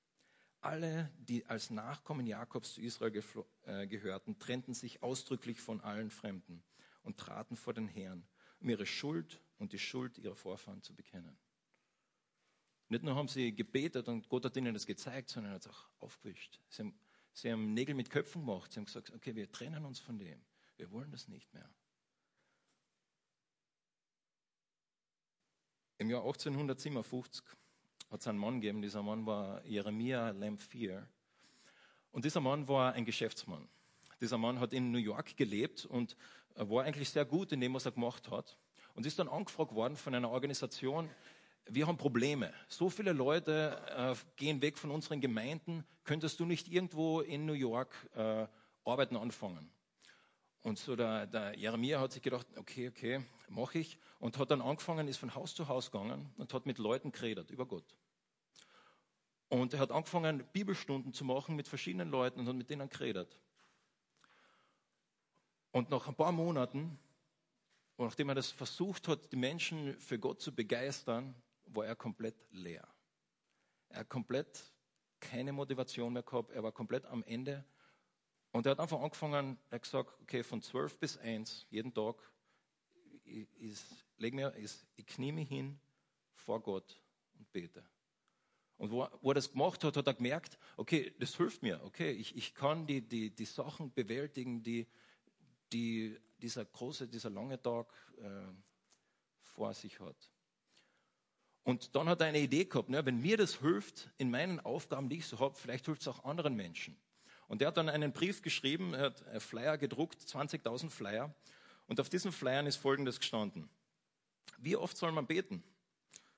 Alle, 0.59 1.09
die 1.17 1.45
als 1.45 1.69
Nachkommen 1.69 2.27
Jakobs 2.27 2.73
zu 2.73 2.81
Israel 2.81 3.23
äh, 3.63 3.87
gehörten, 3.87 4.37
trennten 4.37 4.73
sich 4.73 5.01
ausdrücklich 5.01 5.61
von 5.61 5.79
allen 5.79 6.09
Fremden 6.11 6.61
und 7.03 7.17
traten 7.17 7.55
vor 7.55 7.73
den 7.73 7.87
Herrn, 7.87 8.27
um 8.59 8.67
ihre 8.67 8.85
Schuld 8.85 9.41
und 9.57 9.71
die 9.71 9.79
Schuld 9.79 10.17
ihrer 10.17 10.35
Vorfahren 10.35 10.83
zu 10.83 10.93
bekennen. 10.93 11.37
Nicht 12.89 13.05
nur 13.05 13.15
haben 13.15 13.29
sie 13.29 13.55
gebetet 13.55 14.09
und 14.09 14.27
Gott 14.27 14.43
hat 14.43 14.57
ihnen 14.57 14.73
das 14.73 14.85
gezeigt, 14.85 15.29
sondern 15.29 15.53
er 15.53 15.55
hat 15.55 15.61
es 15.61 15.71
auch 15.71 15.87
aufgewischt. 15.99 16.59
Sie 16.67 16.81
haben, 16.81 16.99
sie 17.31 17.49
haben 17.49 17.73
Nägel 17.73 17.95
mit 17.95 18.09
Köpfen 18.09 18.41
gemacht. 18.41 18.73
Sie 18.73 18.79
haben 18.81 18.85
gesagt, 18.85 19.13
okay, 19.13 19.33
wir 19.33 19.49
trennen 19.49 19.85
uns 19.85 20.01
von 20.01 20.19
dem. 20.19 20.41
Wir 20.75 20.91
wollen 20.91 21.09
das 21.09 21.29
nicht 21.29 21.53
mehr. 21.53 21.73
Im 26.01 26.09
Jahr 26.09 26.23
1857 26.23 27.43
hat 28.09 28.21
es 28.21 28.27
einen 28.27 28.39
Mann 28.39 28.59
gegeben, 28.59 28.81
dieser 28.81 29.03
Mann 29.03 29.23
war 29.27 29.63
Jeremia 29.67 30.31
Lamphere. 30.31 31.07
Und 32.11 32.25
dieser 32.25 32.39
Mann 32.39 32.67
war 32.67 32.93
ein 32.93 33.05
Geschäftsmann. 33.05 33.67
Dieser 34.19 34.39
Mann 34.39 34.59
hat 34.59 34.73
in 34.73 34.91
New 34.91 34.97
York 34.97 35.37
gelebt 35.37 35.85
und 35.85 36.17
war 36.55 36.85
eigentlich 36.85 37.11
sehr 37.11 37.23
gut 37.23 37.51
in 37.51 37.61
dem, 37.61 37.75
was 37.75 37.85
er 37.85 37.91
gemacht 37.91 38.31
hat. 38.31 38.57
Und 38.95 39.05
ist 39.05 39.19
dann 39.19 39.27
angefragt 39.27 39.75
worden 39.75 39.95
von 39.95 40.15
einer 40.15 40.31
Organisation, 40.31 41.07
wir 41.65 41.85
haben 41.85 41.97
Probleme. 41.97 42.51
So 42.67 42.89
viele 42.89 43.13
Leute 43.13 43.79
äh, 43.95 44.15
gehen 44.37 44.59
weg 44.63 44.79
von 44.79 44.89
unseren 44.89 45.21
Gemeinden. 45.21 45.85
Könntest 46.03 46.39
du 46.39 46.45
nicht 46.45 46.67
irgendwo 46.67 47.21
in 47.21 47.45
New 47.45 47.53
York 47.53 47.93
äh, 48.15 48.47
arbeiten 48.85 49.17
anfangen? 49.17 49.71
Und 50.63 50.77
so 50.77 50.95
der, 50.95 51.25
der 51.25 51.57
Jeremia 51.57 51.99
hat 51.99 52.11
sich 52.11 52.21
gedacht, 52.21 52.45
okay, 52.55 52.89
okay, 52.89 53.25
mache 53.49 53.79
ich. 53.79 53.97
Und 54.19 54.37
hat 54.37 54.51
dann 54.51 54.61
angefangen, 54.61 55.07
ist 55.07 55.17
von 55.17 55.33
Haus 55.33 55.55
zu 55.55 55.67
Haus 55.67 55.91
gegangen 55.91 56.31
und 56.37 56.53
hat 56.53 56.65
mit 56.65 56.77
Leuten 56.77 57.11
geredet 57.11 57.49
über 57.49 57.65
Gott. 57.65 57.95
Und 59.49 59.73
er 59.73 59.79
hat 59.79 59.91
angefangen, 59.91 60.45
Bibelstunden 60.53 61.13
zu 61.13 61.25
machen 61.25 61.55
mit 61.55 61.67
verschiedenen 61.67 62.09
Leuten 62.09 62.39
und 62.39 62.47
hat 62.47 62.55
mit 62.55 62.69
denen 62.69 62.89
geredet. 62.89 63.39
Und 65.71 65.89
nach 65.89 66.07
ein 66.07 66.15
paar 66.15 66.31
Monaten, 66.31 66.99
nachdem 67.97 68.29
er 68.29 68.35
das 68.35 68.51
versucht 68.51 69.07
hat, 69.07 69.31
die 69.31 69.37
Menschen 69.37 69.97
für 69.99 70.19
Gott 70.19 70.41
zu 70.41 70.53
begeistern, 70.53 71.35
war 71.65 71.85
er 71.85 71.95
komplett 71.95 72.35
leer. 72.51 72.87
Er 73.89 74.01
hat 74.01 74.09
komplett 74.09 74.71
keine 75.19 75.53
Motivation 75.53 76.13
mehr 76.13 76.23
gehabt. 76.23 76.51
Er 76.51 76.63
war 76.63 76.71
komplett 76.71 77.05
am 77.05 77.23
Ende 77.23 77.65
Und 78.51 78.65
er 78.65 78.71
hat 78.71 78.79
einfach 78.79 79.01
angefangen, 79.01 79.57
er 79.69 79.75
hat 79.75 79.83
gesagt, 79.83 80.11
okay, 80.21 80.43
von 80.43 80.61
12 80.61 80.97
bis 80.97 81.17
1, 81.17 81.67
jeden 81.69 81.93
Tag, 81.93 82.15
ich, 83.23 83.47
ich, 83.59 83.79
leg 84.17 84.33
mir, 84.33 84.53
ich, 84.57 84.71
ich 84.97 85.05
knie 85.05 85.31
mich 85.31 85.47
hin 85.47 85.79
vor 86.33 86.61
Gott 86.61 87.01
und 87.37 87.51
bete. 87.51 87.83
Und 88.77 88.91
wo, 88.91 89.07
wo 89.21 89.31
er 89.31 89.35
das 89.35 89.51
gemacht 89.51 89.83
hat, 89.83 89.95
hat 89.95 90.07
er 90.07 90.13
gemerkt, 90.13 90.57
okay, 90.75 91.13
das 91.19 91.35
hilft 91.35 91.61
mir, 91.61 91.81
okay, 91.83 92.11
ich, 92.11 92.35
ich 92.35 92.53
kann 92.53 92.87
die, 92.87 93.01
die, 93.01 93.29
die 93.29 93.45
Sachen 93.45 93.93
bewältigen, 93.93 94.63
die, 94.63 94.87
die 95.71 96.17
dieser 96.41 96.65
große, 96.65 97.07
dieser 97.07 97.29
lange 97.29 97.61
Tag 97.61 97.87
äh, 98.17 98.51
vor 99.43 99.73
sich 99.73 99.99
hat. 99.99 100.29
Und 101.63 101.95
dann 101.95 102.09
hat 102.09 102.21
er 102.21 102.27
eine 102.27 102.39
Idee 102.39 102.65
gehabt, 102.65 102.89
ne, 102.89 103.05
wenn 103.05 103.21
mir 103.21 103.37
das 103.37 103.59
hilft 103.59 104.09
in 104.17 104.31
meinen 104.31 104.59
Aufgaben, 104.59 105.09
die 105.09 105.17
ich 105.17 105.27
so 105.27 105.39
habe, 105.39 105.55
vielleicht 105.55 105.85
hilft 105.85 106.01
es 106.01 106.07
auch 106.07 106.23
anderen 106.25 106.55
Menschen. 106.55 106.99
Und 107.51 107.61
er 107.61 107.67
hat 107.67 107.75
dann 107.75 107.89
einen 107.89 108.13
Brief 108.13 108.41
geschrieben, 108.41 108.93
er 108.93 109.07
hat 109.07 109.43
Flyer 109.43 109.77
gedruckt, 109.77 110.21
20.000 110.21 110.89
Flyer. 110.89 111.35
Und 111.85 111.99
auf 111.99 112.07
diesen 112.07 112.31
Flyern 112.31 112.65
ist 112.65 112.77
Folgendes 112.77 113.19
gestanden. 113.19 113.69
Wie 114.57 114.77
oft 114.77 114.95
soll 114.95 115.11
man 115.11 115.27
beten? 115.27 115.61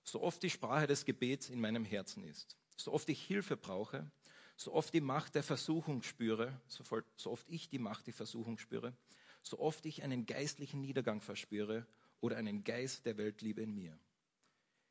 So 0.03 0.23
oft 0.23 0.41
die 0.41 0.49
Sprache 0.49 0.87
des 0.87 1.05
Gebets 1.05 1.49
in 1.49 1.61
meinem 1.61 1.85
Herzen 1.85 2.23
ist. 2.23 2.57
So 2.77 2.91
oft 2.91 3.07
ich 3.09 3.21
Hilfe 3.21 3.55
brauche, 3.55 4.09
so 4.57 4.73
oft 4.73 4.91
die 4.91 5.01
Macht 5.01 5.35
der 5.35 5.43
Versuchung 5.43 6.01
spüre, 6.01 6.59
so 6.65 7.29
oft 7.29 7.47
ich 7.47 7.69
die 7.69 7.77
Macht 7.77 8.07
der 8.07 8.15
Versuchung 8.15 8.57
spüre, 8.57 8.97
so 9.43 9.59
oft 9.59 9.85
ich 9.85 10.01
einen 10.01 10.25
geistlichen 10.25 10.81
Niedergang 10.81 11.21
verspüre 11.21 11.85
oder 12.21 12.37
einen 12.37 12.63
Geist 12.63 13.05
der 13.05 13.17
Weltliebe 13.17 13.61
in 13.61 13.75
mir. 13.75 13.99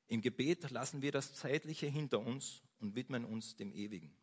Im 0.06 0.20
Gebet 0.20 0.70
lassen 0.70 1.02
wir 1.02 1.10
das 1.10 1.34
Zeitliche 1.34 1.88
hinter 1.88 2.20
uns 2.20 2.62
und 2.78 2.94
widmen 2.94 3.24
uns 3.24 3.56
dem 3.56 3.72
Ewigen. 3.72 4.14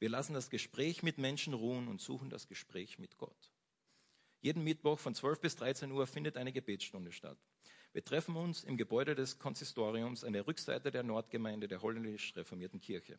Wir 0.00 0.08
lassen 0.08 0.32
das 0.32 0.48
Gespräch 0.48 1.02
mit 1.02 1.18
Menschen 1.18 1.52
ruhen 1.52 1.86
und 1.86 2.00
suchen 2.00 2.30
das 2.30 2.48
Gespräch 2.48 2.98
mit 2.98 3.18
Gott. 3.18 3.52
Jeden 4.40 4.64
Mittwoch 4.64 4.98
von 4.98 5.14
12 5.14 5.40
bis 5.42 5.56
13 5.56 5.92
Uhr 5.92 6.06
findet 6.06 6.38
eine 6.38 6.52
Gebetsstunde 6.54 7.12
statt. 7.12 7.36
Wir 7.92 8.02
treffen 8.02 8.34
uns 8.34 8.64
im 8.64 8.78
Gebäude 8.78 9.14
des 9.14 9.38
Konsistoriums 9.38 10.24
an 10.24 10.32
der 10.32 10.46
Rückseite 10.46 10.90
der 10.90 11.02
Nordgemeinde 11.02 11.68
der 11.68 11.82
holländisch 11.82 12.34
reformierten 12.34 12.80
Kirche, 12.80 13.18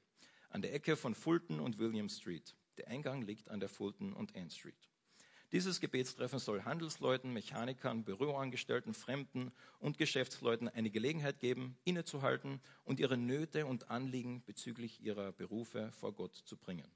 an 0.49 0.63
der 0.63 0.73
Ecke 0.73 0.95
von 0.95 1.13
Fulton 1.13 1.59
und 1.59 1.77
William 1.77 2.09
Street. 2.09 2.55
Der 2.77 2.87
Eingang 2.87 3.21
liegt 3.21 3.49
an 3.49 3.59
der 3.59 3.69
Fulton 3.69 4.13
und 4.13 4.35
Ann 4.35 4.49
Street. 4.49 4.89
Dieses 5.51 5.81
Gebetstreffen 5.81 6.39
soll 6.39 6.63
Handelsleuten, 6.63 7.33
Mechanikern, 7.33 8.05
Büroangestellten, 8.05 8.93
Fremden 8.93 9.51
und 9.79 9.97
Geschäftsleuten 9.97 10.69
eine 10.69 10.89
Gelegenheit 10.89 11.39
geben, 11.39 11.77
innezuhalten 11.83 12.61
und 12.85 13.01
ihre 13.01 13.17
Nöte 13.17 13.65
und 13.65 13.89
Anliegen 13.89 14.43
bezüglich 14.45 15.01
ihrer 15.01 15.33
Berufe 15.33 15.91
vor 15.91 16.13
Gott 16.13 16.35
zu 16.35 16.55
bringen. 16.55 16.89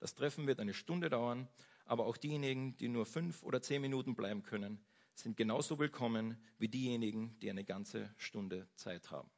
Das 0.00 0.14
Treffen 0.14 0.46
wird 0.46 0.60
eine 0.60 0.74
Stunde 0.74 1.08
dauern, 1.08 1.48
aber 1.86 2.04
auch 2.04 2.18
diejenigen, 2.18 2.76
die 2.76 2.88
nur 2.88 3.06
fünf 3.06 3.42
oder 3.42 3.62
zehn 3.62 3.80
Minuten 3.80 4.14
bleiben 4.14 4.42
können, 4.42 4.84
sind 5.14 5.38
genauso 5.38 5.78
willkommen 5.78 6.36
wie 6.58 6.68
diejenigen, 6.68 7.38
die 7.40 7.48
eine 7.48 7.64
ganze 7.64 8.14
Stunde 8.18 8.68
Zeit 8.74 9.10
haben. 9.10 9.30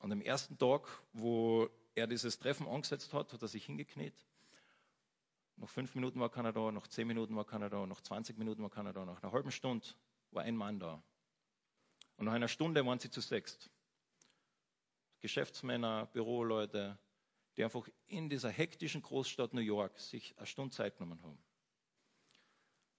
An 0.00 0.10
dem 0.10 0.20
ersten 0.20 0.58
Tag, 0.58 0.82
wo 1.12 1.68
er 1.94 2.08
dieses 2.08 2.40
Treffen 2.40 2.66
angesetzt 2.66 3.12
hat, 3.12 3.32
hat 3.32 3.42
er 3.42 3.48
sich 3.48 3.64
hingekniet 3.66 4.14
noch 5.58 5.68
fünf 5.68 5.94
Minuten 5.94 6.20
war 6.20 6.30
keiner 6.30 6.52
da, 6.52 6.70
noch 6.70 6.86
zehn 6.86 7.06
Minuten 7.06 7.34
war 7.36 7.44
keiner 7.44 7.68
da, 7.68 7.86
noch 7.86 8.00
20 8.00 8.38
Minuten 8.38 8.62
war 8.62 8.70
keiner 8.70 8.92
da, 8.92 9.04
nach 9.04 9.22
einer 9.22 9.32
halben 9.32 9.50
Stunde 9.50 9.86
war 10.30 10.44
ein 10.44 10.56
Mann 10.56 10.78
da. 10.78 11.02
Und 12.16 12.26
nach 12.26 12.32
einer 12.32 12.48
Stunde 12.48 12.84
waren 12.84 12.98
sie 12.98 13.10
zu 13.10 13.20
sechst. 13.20 13.70
Geschäftsmänner, 15.20 16.06
Büroleute, 16.06 16.98
die 17.56 17.64
einfach 17.64 17.88
in 18.06 18.28
dieser 18.28 18.50
hektischen 18.50 19.02
Großstadt 19.02 19.52
New 19.52 19.60
York 19.60 19.98
sich 19.98 20.36
eine 20.36 20.46
Stunde 20.46 20.74
Zeit 20.74 20.96
genommen 20.96 21.20
haben. 21.22 21.38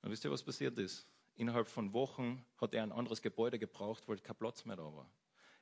Und 0.01 0.11
wisst 0.11 0.25
ihr, 0.25 0.31
was 0.31 0.43
passiert 0.43 0.77
ist? 0.77 1.07
Innerhalb 1.35 1.67
von 1.67 1.93
Wochen 1.93 2.45
hat 2.57 2.73
er 2.73 2.83
ein 2.83 2.91
anderes 2.91 3.21
Gebäude 3.21 3.57
gebraucht, 3.57 4.07
weil 4.07 4.17
kein 4.17 4.35
Platz 4.35 4.65
mehr 4.65 4.75
da 4.75 4.83
war. 4.83 5.09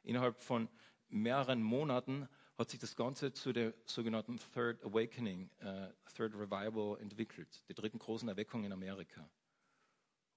Innerhalb 0.02 0.40
von 0.40 0.68
mehreren 1.10 1.62
Monaten 1.62 2.28
hat 2.58 2.70
sich 2.70 2.80
das 2.80 2.96
Ganze 2.96 3.34
zu 3.34 3.54
der 3.54 3.74
sogenannten 3.86 4.40
Third 4.54 4.84
Awakening, 4.84 5.50
äh, 5.60 5.90
Third 6.16 6.34
Revival 6.34 7.00
entwickelt, 7.00 7.64
der 7.68 7.76
dritten 7.76 8.00
großen 8.00 8.28
Erweckung 8.28 8.64
in 8.64 8.72
Amerika, 8.72 9.30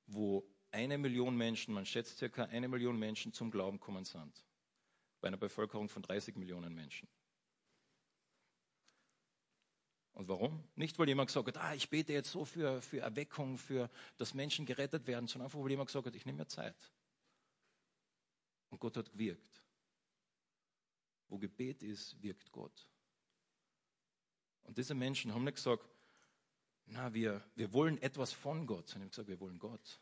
wo 0.06 0.46
eine 0.70 0.98
Million 0.98 1.36
Menschen, 1.36 1.74
man 1.74 1.86
schätzt 1.86 2.18
circa 2.18 2.44
eine 2.44 2.68
Million 2.68 2.98
Menschen 2.98 3.32
zum 3.32 3.50
Glauben 3.50 3.80
kommen 3.80 4.04
sind, 4.04 4.44
bei 5.20 5.28
einer 5.28 5.38
Bevölkerung 5.38 5.88
von 5.88 6.02
30 6.02 6.36
Millionen 6.36 6.74
Menschen. 6.74 7.08
Und 10.12 10.28
warum? 10.28 10.62
Nicht, 10.74 10.98
weil 10.98 11.08
jemand 11.08 11.28
gesagt 11.28 11.48
hat, 11.48 11.56
ah, 11.56 11.74
ich 11.74 11.88
bete 11.88 12.12
jetzt 12.12 12.30
so 12.30 12.44
für, 12.44 12.82
für 12.82 12.98
Erweckung, 12.98 13.56
für, 13.56 13.88
dass 14.18 14.34
Menschen 14.34 14.66
gerettet 14.66 15.06
werden, 15.06 15.26
sondern 15.26 15.46
einfach, 15.46 15.60
weil 15.60 15.70
jemand 15.70 15.88
gesagt 15.88 16.06
hat, 16.06 16.14
ich 16.14 16.26
nehme 16.26 16.38
mir 16.38 16.46
Zeit. 16.46 16.76
Und 18.68 18.78
Gott 18.78 18.98
hat 18.98 19.10
gewirkt. 19.10 19.62
Wo 21.30 21.38
Gebet 21.38 21.82
ist, 21.82 22.20
wirkt 22.22 22.52
Gott. 22.52 22.88
Und 24.64 24.76
diese 24.76 24.94
Menschen 24.94 25.32
haben 25.32 25.44
nicht 25.44 25.54
gesagt, 25.54 25.88
na, 26.86 27.14
wir, 27.14 27.42
wir 27.54 27.72
wollen 27.72 28.02
etwas 28.02 28.32
von 28.32 28.66
Gott, 28.66 28.88
sondern 28.88 29.06
haben 29.06 29.10
gesagt, 29.10 29.28
wir 29.28 29.40
wollen 29.40 29.58
Gott. 29.58 30.00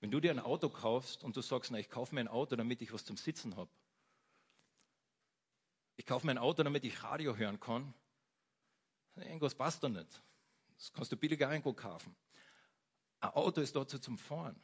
Wenn 0.00 0.10
du 0.10 0.20
dir 0.20 0.30
ein 0.30 0.38
Auto 0.38 0.68
kaufst 0.68 1.24
und 1.24 1.36
du 1.36 1.40
sagst, 1.40 1.70
na, 1.70 1.78
ich 1.78 1.88
kaufe 1.88 2.14
mir 2.14 2.20
ein 2.20 2.28
Auto, 2.28 2.56
damit 2.56 2.82
ich 2.82 2.92
was 2.92 3.04
zum 3.04 3.16
Sitzen 3.16 3.56
habe. 3.56 3.70
Ich 5.96 6.06
kaufe 6.06 6.26
mir 6.26 6.32
ein 6.32 6.38
Auto, 6.38 6.62
damit 6.62 6.84
ich 6.84 7.02
Radio 7.02 7.36
hören 7.36 7.58
kann. 7.58 7.92
Irgendwas 9.16 9.54
passt 9.54 9.82
da 9.82 9.88
nicht. 9.88 10.22
Das 10.76 10.92
kannst 10.92 11.10
du 11.10 11.16
billiger 11.16 11.50
irgendwo 11.50 11.72
kaufen. 11.72 12.14
Ein 13.20 13.30
Auto 13.30 13.60
ist 13.60 13.74
dazu 13.74 13.98
zum 13.98 14.16
Fahren. 14.16 14.62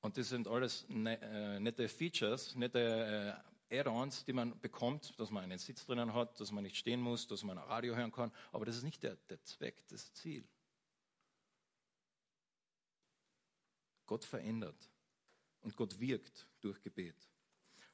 Und 0.00 0.16
das 0.16 0.30
sind 0.30 0.48
alles 0.48 0.88
ne, 0.88 1.20
äh, 1.20 1.60
nette 1.60 1.88
Features, 1.88 2.54
nette 2.54 3.42
äh, 3.44 3.49
Add-ons, 3.70 4.24
die 4.24 4.32
man 4.32 4.58
bekommt, 4.60 5.18
dass 5.18 5.30
man 5.30 5.44
einen 5.44 5.58
Sitz 5.58 5.86
drinnen 5.86 6.12
hat, 6.12 6.40
dass 6.40 6.50
man 6.50 6.64
nicht 6.64 6.76
stehen 6.76 7.00
muss, 7.00 7.26
dass 7.26 7.44
man 7.44 7.58
Radio 7.58 7.94
hören 7.94 8.12
kann. 8.12 8.32
Aber 8.52 8.64
das 8.64 8.76
ist 8.76 8.82
nicht 8.82 9.02
der, 9.02 9.16
der 9.28 9.42
Zweck, 9.44 9.86
das 9.88 10.12
Ziel. 10.12 10.44
Gott 14.06 14.24
verändert 14.24 14.90
und 15.60 15.76
Gott 15.76 16.00
wirkt 16.00 16.48
durch 16.60 16.82
Gebet. 16.82 17.14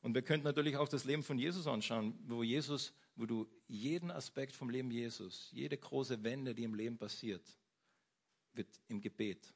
Und 0.01 0.15
wir 0.15 0.23
könnten 0.23 0.45
natürlich 0.45 0.77
auch 0.77 0.89
das 0.89 1.05
Leben 1.05 1.23
von 1.23 1.39
Jesus 1.39 1.67
anschauen, 1.67 2.19
wo 2.27 2.43
Jesus, 2.43 2.95
wo 3.17 3.27
du 3.27 3.47
jeden 3.67 4.11
Aspekt 4.11 4.55
vom 4.55 4.71
Leben 4.71 4.91
Jesus, 4.91 5.51
jede 5.53 5.77
große 5.77 6.23
Wende, 6.23 6.55
die 6.55 6.65
im 6.65 6.75
Leben 6.75 6.97
passiert, 6.97 7.43
wird 8.53 8.69
im 8.89 9.01
Gebet 9.01 9.53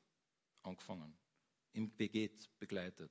angefangen, 0.63 1.17
im 1.73 1.97
Gebet 1.97 2.51
begleitet. 2.59 3.11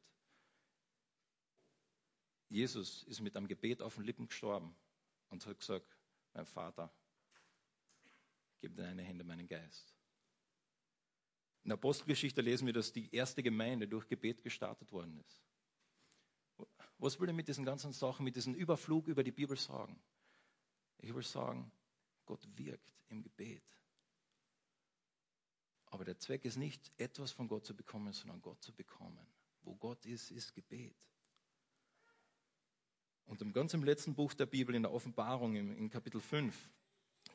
Jesus 2.49 3.03
ist 3.03 3.21
mit 3.21 3.35
einem 3.37 3.47
Gebet 3.47 3.81
auf 3.81 3.95
den 3.95 4.03
Lippen 4.03 4.27
gestorben 4.27 4.75
und 5.29 5.45
hat 5.45 5.59
gesagt, 5.59 5.97
mein 6.33 6.45
Vater, 6.45 6.91
gib 8.59 8.71
in 8.71 8.83
deine 8.83 9.03
Hände 9.03 9.23
meinen 9.23 9.47
Geist. 9.47 9.95
In 11.63 11.69
der 11.69 11.77
Apostelgeschichte 11.77 12.41
lesen 12.41 12.65
wir, 12.65 12.73
dass 12.73 12.91
die 12.91 13.13
erste 13.13 13.43
Gemeinde 13.43 13.87
durch 13.87 14.07
Gebet 14.07 14.43
gestartet 14.43 14.91
worden 14.91 15.19
ist. 15.19 15.41
Was 16.97 17.19
will 17.19 17.29
er 17.29 17.33
mit 17.33 17.47
diesen 17.47 17.63
ganzen 17.63 17.93
Sachen, 17.93 18.23
mit 18.23 18.35
diesem 18.35 18.55
Überflug 18.55 19.07
über 19.07 19.23
die 19.23 19.31
Bibel 19.31 19.55
sagen? 19.55 20.01
Ich 20.97 21.13
will 21.13 21.23
sagen, 21.23 21.71
Gott 22.25 22.45
wirkt 22.57 22.93
im 23.09 23.21
Gebet. 23.21 23.63
Aber 25.85 26.05
der 26.05 26.17
Zweck 26.17 26.45
ist 26.45 26.57
nicht, 26.57 26.91
etwas 26.97 27.31
von 27.31 27.47
Gott 27.47 27.65
zu 27.65 27.75
bekommen, 27.75 28.13
sondern 28.13 28.41
Gott 28.41 28.61
zu 28.61 28.73
bekommen. 28.73 29.25
Wo 29.61 29.75
Gott 29.75 30.05
ist, 30.05 30.31
ist 30.31 30.53
Gebet. 30.53 30.95
Und 33.29 33.43
im 33.43 33.53
ganz 33.53 33.75
im 33.75 33.83
letzten 33.83 34.15
Buch 34.15 34.33
der 34.33 34.47
Bibel, 34.47 34.73
in 34.73 34.81
der 34.81 34.91
Offenbarung, 34.91 35.55
in 35.55 35.89
Kapitel 35.91 36.19
5, 36.19 36.67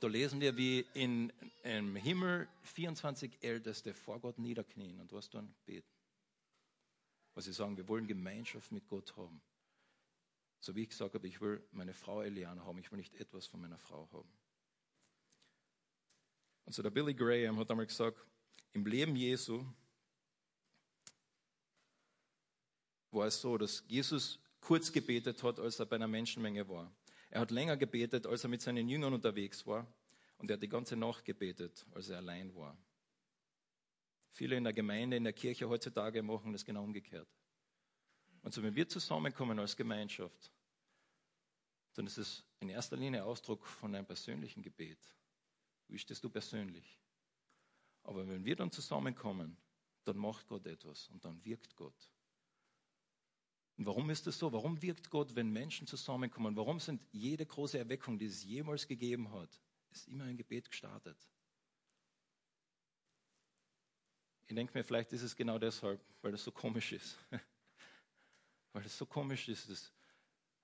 da 0.01 0.09
lesen 0.09 0.41
wir, 0.41 0.57
wie 0.57 0.85
in, 0.93 1.33
im 1.63 1.95
Himmel 1.95 2.49
24 2.63 3.45
Älteste 3.45 3.95
vor 3.95 4.19
Gott 4.19 4.37
niederknien 4.39 5.01
und 5.01 5.13
was 5.13 5.31
dann 5.31 5.55
beten. 5.65 5.89
Was 7.35 7.45
sie 7.45 7.53
sagen, 7.53 7.77
wir 7.77 7.87
wollen 7.87 8.09
Gemeinschaft 8.09 8.73
mit 8.73 8.89
Gott 8.89 9.17
haben. 9.17 9.41
So 10.59 10.75
wie 10.75 10.83
ich 10.83 10.89
gesagt 10.89 11.15
habe, 11.15 11.29
ich 11.29 11.41
will 11.41 11.63
meine 11.71 11.95
Frau 11.95 12.23
Eliana 12.23 12.65
haben, 12.65 12.81
ich 12.81 12.91
will 12.91 12.99
nicht 12.99 13.15
etwas 13.15 13.47
von 13.47 13.61
meiner 13.61 13.79
Frau 13.79 14.09
haben. 14.13 14.33
Und 16.65 16.73
so 16.75 16.83
der 16.83 16.91
Billy 16.91 17.15
Graham 17.15 17.57
hat 17.61 17.71
einmal 17.71 17.87
gesagt, 17.87 18.19
im 18.73 18.85
Leben 18.85 19.15
Jesu 19.15 19.65
war 23.13 23.29
es 23.29 23.41
so, 23.41 23.57
dass 23.57 23.85
Jesus 23.87 24.41
kurz 24.65 24.91
gebetet 24.91 25.43
hat, 25.43 25.61
als 25.61 25.79
er 25.79 25.87
bei 25.87 25.97
einer 25.97 26.09
Menschenmenge 26.09 26.67
war. 26.69 26.91
Er 27.31 27.41
hat 27.41 27.51
länger 27.51 27.77
gebetet, 27.77 28.27
als 28.27 28.45
er 28.45 28.49
mit 28.49 28.63
seinen 28.63 28.89
Jüngern 28.89 29.13
unterwegs 29.13 29.67
war. 29.67 29.87
Und 30.39 30.51
er 30.51 30.55
hat 30.55 30.63
die 30.63 30.69
ganze 30.69 30.97
Nacht 30.97 31.25
gebetet, 31.25 31.87
als 31.93 32.09
er 32.09 32.17
allein 32.17 32.55
war. 32.55 32.77
Viele 34.33 34.57
in 34.57 34.65
der 34.65 34.73
Gemeinde, 34.73 35.17
in 35.17 35.25
der 35.25 35.33
Kirche 35.33 35.69
heutzutage 35.69 36.23
machen 36.23 36.53
das 36.53 36.65
genau 36.65 36.83
umgekehrt. 36.83 37.29
Und 38.43 38.53
so, 38.53 38.63
wenn 38.63 38.75
wir 38.75 38.89
zusammenkommen 38.89 39.59
als 39.59 39.77
Gemeinschaft, 39.77 40.51
es 41.97 42.19
ist 42.19 42.45
in 42.59 42.71
erster 42.71 42.97
Linie 42.97 43.25
Ausdruck 43.25 43.67
von 43.67 43.95
einem 43.95 44.07
persönlichen 44.07 44.63
Gebet. 44.63 44.99
Wie 45.89 45.99
stehst 45.99 46.25
du 46.25 46.31
persönlich? 46.31 46.99
Aber 48.03 48.27
wenn 48.27 48.45
wir 48.45 48.57
dann 48.57 48.73
zusammenkommen, 48.73 49.57
dann 50.05 50.17
macht 50.17 50.49
Gott 50.49 50.67
etwas 50.67 51.09
und 51.09 51.25
dann 51.25 51.43
wirkt 51.45 51.77
Gott. 51.77 52.14
Und 53.77 53.87
warum 53.87 54.09
ist 54.11 54.27
das 54.27 54.39
so? 54.39 54.53
Warum 54.53 54.81
wirkt 54.83 55.11
Gott, 55.11 55.35
wenn 55.35 55.51
Menschen 55.51 55.87
zusammenkommen? 55.87 56.57
Warum 56.57 56.79
sind 56.79 57.07
jede 57.11 57.45
große 57.45 57.79
Erweckung, 57.79 58.19
die 58.19 58.27
es 58.27 58.45
jemals 58.45 58.87
gegeben 58.87 59.33
hat, 59.33 59.61
ist 59.91 60.09
immer 60.09 60.25
ein 60.25 60.37
Gebet 60.37 60.71
gestartet? 60.71 61.17
Ich 64.47 64.55
denke 64.55 64.77
mir, 64.77 64.85
vielleicht 64.85 65.13
ist 65.13 65.23
es 65.23 65.35
genau 65.35 65.59
deshalb, 65.59 66.01
weil 66.23 66.33
das 66.33 66.45
so 66.45 66.53
komisch 66.53 66.93
ist. 66.93 67.19
weil 68.73 68.85
es 68.85 68.97
so 68.97 69.07
komisch 69.07 69.49
ist, 69.49 69.71
dass 69.71 69.93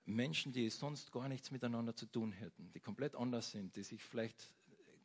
Menschen, 0.05 0.53
die 0.53 0.69
sonst 0.69 1.11
gar 1.11 1.27
nichts 1.27 1.51
miteinander 1.51 1.95
zu 1.95 2.05
tun 2.05 2.31
hätten, 2.31 2.71
die 2.73 2.79
komplett 2.79 3.15
anders 3.15 3.51
sind, 3.51 3.75
die 3.75 3.83
sich 3.83 4.03
vielleicht 4.03 4.51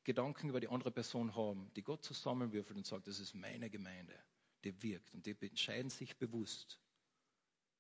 Gedanken 0.05 0.49
über 0.49 0.61
die 0.61 0.69
andere 0.69 0.90
Person 0.90 1.35
haben, 1.35 1.71
die 1.75 1.83
Gott 1.83 2.05
zusammenwürfelt 2.05 2.77
und 2.77 2.87
sagt, 2.87 3.09
das 3.09 3.19
ist 3.19 3.35
meine 3.35 3.69
Gemeinde, 3.71 4.14
die 4.62 4.83
wirkt 4.83 5.12
und 5.14 5.27
die 5.27 5.37
entscheiden 5.40 5.90
sich 5.90 6.16
bewusst, 6.16 6.79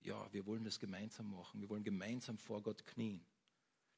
ja, 0.06 0.32
wir 0.32 0.46
wollen 0.46 0.64
das 0.64 0.78
gemeinsam 0.78 1.30
machen, 1.30 1.60
wir 1.60 1.68
wollen 1.68 1.84
gemeinsam 1.84 2.38
vor 2.38 2.62
Gott 2.62 2.86
knien. 2.86 3.26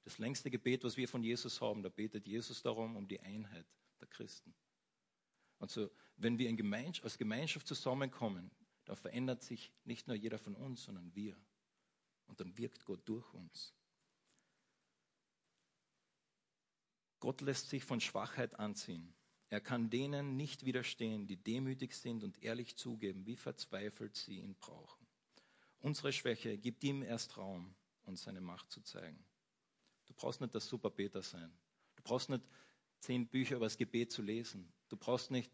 Das 0.04 0.18
längste 0.18 0.50
Gebet, 0.50 0.84
was 0.84 0.96
wir 0.96 1.06
von 1.06 1.22
Jesus 1.22 1.60
haben, 1.60 1.82
da 1.82 1.90
betet 1.90 2.26
Jesus 2.26 2.62
darum, 2.62 2.96
um 2.96 3.06
die 3.06 3.20
Einheit 3.20 3.66
der 4.00 4.08
Christen. 4.08 4.54
Also, 5.58 5.90
wenn 6.16 6.38
wir 6.38 6.48
in 6.48 6.56
Gemeinschaft, 6.56 7.04
als 7.04 7.18
Gemeinschaft 7.18 7.66
zusammenkommen, 7.66 8.50
dann 8.86 8.96
verändert 8.96 9.42
sich 9.42 9.70
nicht 9.84 10.06
nur 10.06 10.16
jeder 10.16 10.38
von 10.38 10.54
uns, 10.54 10.84
sondern 10.84 11.14
wir. 11.14 11.36
Und 12.26 12.40
dann 12.40 12.56
wirkt 12.56 12.86
Gott 12.86 13.06
durch 13.06 13.32
uns. 13.34 13.74
Gott 17.20 17.40
lässt 17.42 17.68
sich 17.68 17.84
von 17.84 18.00
Schwachheit 18.00 18.58
anziehen. 18.58 19.14
Er 19.50 19.60
kann 19.60 19.90
denen 19.90 20.36
nicht 20.36 20.64
widerstehen, 20.64 21.26
die 21.26 21.36
demütig 21.36 21.94
sind 21.94 22.22
und 22.22 22.42
ehrlich 22.42 22.76
zugeben, 22.76 23.26
wie 23.26 23.36
verzweifelt 23.36 24.16
sie 24.16 24.38
ihn 24.38 24.54
brauchen. 24.54 24.97
Unsere 25.80 26.12
Schwäche 26.12 26.58
gibt 26.58 26.82
ihm 26.84 27.02
erst 27.02 27.36
Raum, 27.36 27.74
uns 28.04 28.22
seine 28.22 28.40
Macht 28.40 28.70
zu 28.70 28.80
zeigen. 28.80 29.24
Du 30.06 30.14
brauchst 30.14 30.40
nicht 30.40 30.54
der 30.54 30.60
Superbeter 30.60 31.22
sein. 31.22 31.52
Du 31.96 32.02
brauchst 32.02 32.28
nicht 32.30 32.42
zehn 33.00 33.28
Bücher 33.28 33.56
über 33.56 33.66
das 33.66 33.76
Gebet 33.76 34.10
zu 34.10 34.22
lesen. 34.22 34.72
Du 34.88 34.96
brauchst 34.96 35.30
nicht 35.30 35.52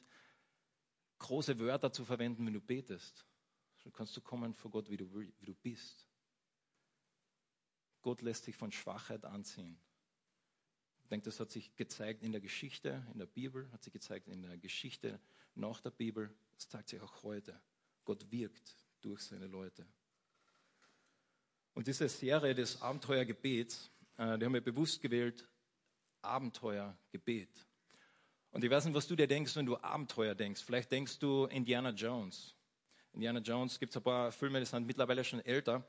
große 1.18 1.58
Wörter 1.58 1.92
zu 1.92 2.04
verwenden, 2.04 2.46
wenn 2.46 2.54
du 2.54 2.60
betest. 2.60 3.26
Du 3.82 3.90
kannst 3.90 4.16
du 4.16 4.20
kommen 4.20 4.54
vor 4.54 4.70
Gott, 4.70 4.88
wie 4.88 4.96
du, 4.96 5.12
wie 5.14 5.46
du 5.46 5.54
bist. 5.54 6.06
Gott 8.00 8.22
lässt 8.22 8.44
sich 8.44 8.56
von 8.56 8.72
Schwachheit 8.72 9.24
anziehen. 9.24 9.78
Ich 11.02 11.08
denke, 11.08 11.24
das 11.24 11.38
hat 11.38 11.50
sich 11.50 11.74
gezeigt 11.76 12.22
in 12.22 12.32
der 12.32 12.40
Geschichte, 12.40 13.06
in 13.12 13.18
der 13.18 13.26
Bibel, 13.26 13.70
hat 13.72 13.82
sich 13.82 13.92
gezeigt 13.92 14.26
in 14.28 14.42
der 14.42 14.56
Geschichte 14.56 15.20
nach 15.54 15.80
der 15.80 15.90
Bibel. 15.90 16.34
Das 16.54 16.68
zeigt 16.68 16.88
sich 16.88 17.00
auch 17.00 17.22
heute. 17.22 17.60
Gott 18.04 18.30
wirkt 18.30 18.76
durch 19.02 19.20
seine 19.20 19.46
Leute. 19.46 19.86
Und 21.74 21.86
diese 21.88 22.08
Serie 22.08 22.54
des 22.54 22.80
Abenteuergebets, 22.80 23.90
äh, 24.16 24.38
die 24.38 24.44
haben 24.44 24.54
wir 24.54 24.60
bewusst 24.60 25.00
gewählt, 25.00 25.46
Abenteuergebet. 26.22 27.50
Und 28.52 28.62
ich 28.62 28.70
weiß 28.70 28.84
nicht, 28.84 28.94
was 28.94 29.08
du 29.08 29.16
dir 29.16 29.26
denkst, 29.26 29.56
wenn 29.56 29.66
du 29.66 29.76
Abenteuer 29.76 30.34
denkst. 30.34 30.62
Vielleicht 30.62 30.92
denkst 30.92 31.18
du 31.18 31.46
Indiana 31.46 31.90
Jones. 31.90 32.54
Indiana 33.12 33.40
Jones 33.40 33.78
gibt 33.78 33.90
es 33.90 33.96
ein 33.96 34.02
paar 34.04 34.30
Filme, 34.30 34.60
die 34.60 34.66
sind 34.66 34.86
mittlerweile 34.86 35.24
schon 35.24 35.40
älter. 35.40 35.84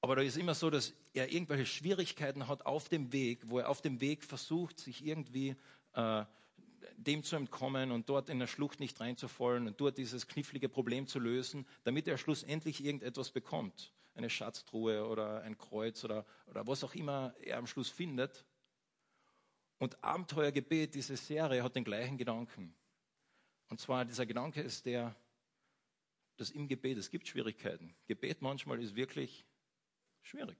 Aber 0.00 0.16
da 0.16 0.22
ist 0.22 0.36
immer 0.36 0.54
so, 0.54 0.70
dass 0.70 0.94
er 1.12 1.30
irgendwelche 1.30 1.66
Schwierigkeiten 1.66 2.48
hat 2.48 2.64
auf 2.64 2.88
dem 2.88 3.12
Weg, 3.12 3.48
wo 3.48 3.58
er 3.58 3.68
auf 3.68 3.82
dem 3.82 4.00
Weg 4.00 4.24
versucht, 4.24 4.78
sich 4.78 5.04
irgendwie 5.04 5.56
äh, 5.94 6.24
dem 6.96 7.22
zu 7.22 7.36
entkommen 7.36 7.90
und 7.90 8.08
dort 8.08 8.28
in 8.28 8.38
der 8.38 8.46
Schlucht 8.46 8.80
nicht 8.80 9.00
reinzufallen 9.00 9.66
und 9.66 9.80
dort 9.80 9.98
dieses 9.98 10.26
knifflige 10.26 10.68
Problem 10.68 11.06
zu 11.06 11.18
lösen, 11.18 11.66
damit 11.84 12.08
er 12.08 12.18
schlussendlich 12.18 12.84
irgendetwas 12.84 13.30
bekommt. 13.30 13.92
Eine 14.14 14.30
Schatztruhe 14.30 15.06
oder 15.06 15.42
ein 15.42 15.58
Kreuz 15.58 16.04
oder, 16.04 16.24
oder 16.46 16.66
was 16.66 16.84
auch 16.84 16.94
immer 16.94 17.34
er 17.40 17.58
am 17.58 17.66
Schluss 17.66 17.88
findet. 17.88 18.44
Und 19.78 20.02
Abenteuergebet, 20.02 20.94
diese 20.94 21.16
Serie, 21.16 21.62
hat 21.62 21.74
den 21.74 21.84
gleichen 21.84 22.16
Gedanken. 22.16 22.74
Und 23.68 23.80
zwar 23.80 24.04
dieser 24.04 24.24
Gedanke 24.24 24.60
ist 24.60 24.86
der, 24.86 25.16
dass 26.36 26.50
im 26.50 26.68
Gebet, 26.68 26.98
es 26.98 27.10
gibt 27.10 27.26
Schwierigkeiten. 27.26 27.94
Gebet 28.06 28.40
manchmal 28.40 28.80
ist 28.82 28.94
wirklich 28.94 29.44
schwierig. 30.22 30.58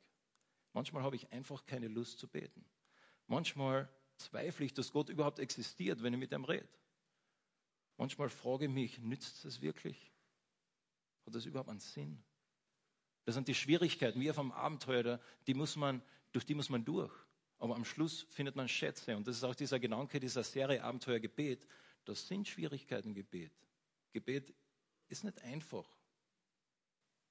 Manchmal 0.72 1.02
habe 1.02 1.16
ich 1.16 1.32
einfach 1.32 1.64
keine 1.66 1.88
Lust 1.88 2.18
zu 2.18 2.28
beten. 2.28 2.64
Manchmal 3.26 3.88
zweifle 4.16 4.66
ich, 4.66 4.74
dass 4.74 4.92
Gott 4.92 5.08
überhaupt 5.08 5.38
existiert, 5.38 6.02
wenn 6.02 6.12
ich 6.12 6.18
mit 6.18 6.32
ihm 6.32 6.44
rede. 6.44 6.68
Manchmal 7.96 8.28
frage 8.28 8.64
ich 8.64 8.70
mich, 8.70 8.98
nützt 8.98 9.44
es 9.44 9.60
wirklich? 9.60 10.12
Hat 11.24 11.34
das 11.34 11.46
überhaupt 11.46 11.70
einen 11.70 11.80
Sinn? 11.80 12.22
Das 13.24 13.34
sind 13.34 13.48
die 13.48 13.54
Schwierigkeiten, 13.54 14.20
wie 14.20 14.30
auf 14.30 14.38
einem 14.38 14.52
Abenteuer, 14.52 15.20
die 15.46 15.54
muss 15.54 15.76
man, 15.76 16.02
durch 16.32 16.44
die 16.44 16.54
muss 16.54 16.68
man 16.68 16.84
durch. 16.84 17.12
Aber 17.58 17.74
am 17.74 17.84
Schluss 17.84 18.26
findet 18.30 18.56
man 18.56 18.68
Schätze. 18.68 19.16
Und 19.16 19.26
das 19.26 19.36
ist 19.36 19.44
auch 19.44 19.54
dieser 19.54 19.78
Gedanke 19.78 20.20
dieser 20.20 20.44
Serie 20.44 20.82
Abenteuer 20.82 21.20
Gebet. 21.20 21.66
Das 22.04 22.28
sind 22.28 22.46
Schwierigkeiten 22.46 23.14
Gebet. 23.14 23.52
Gebet 24.12 24.54
ist 25.08 25.24
nicht 25.24 25.40
einfach, 25.42 25.88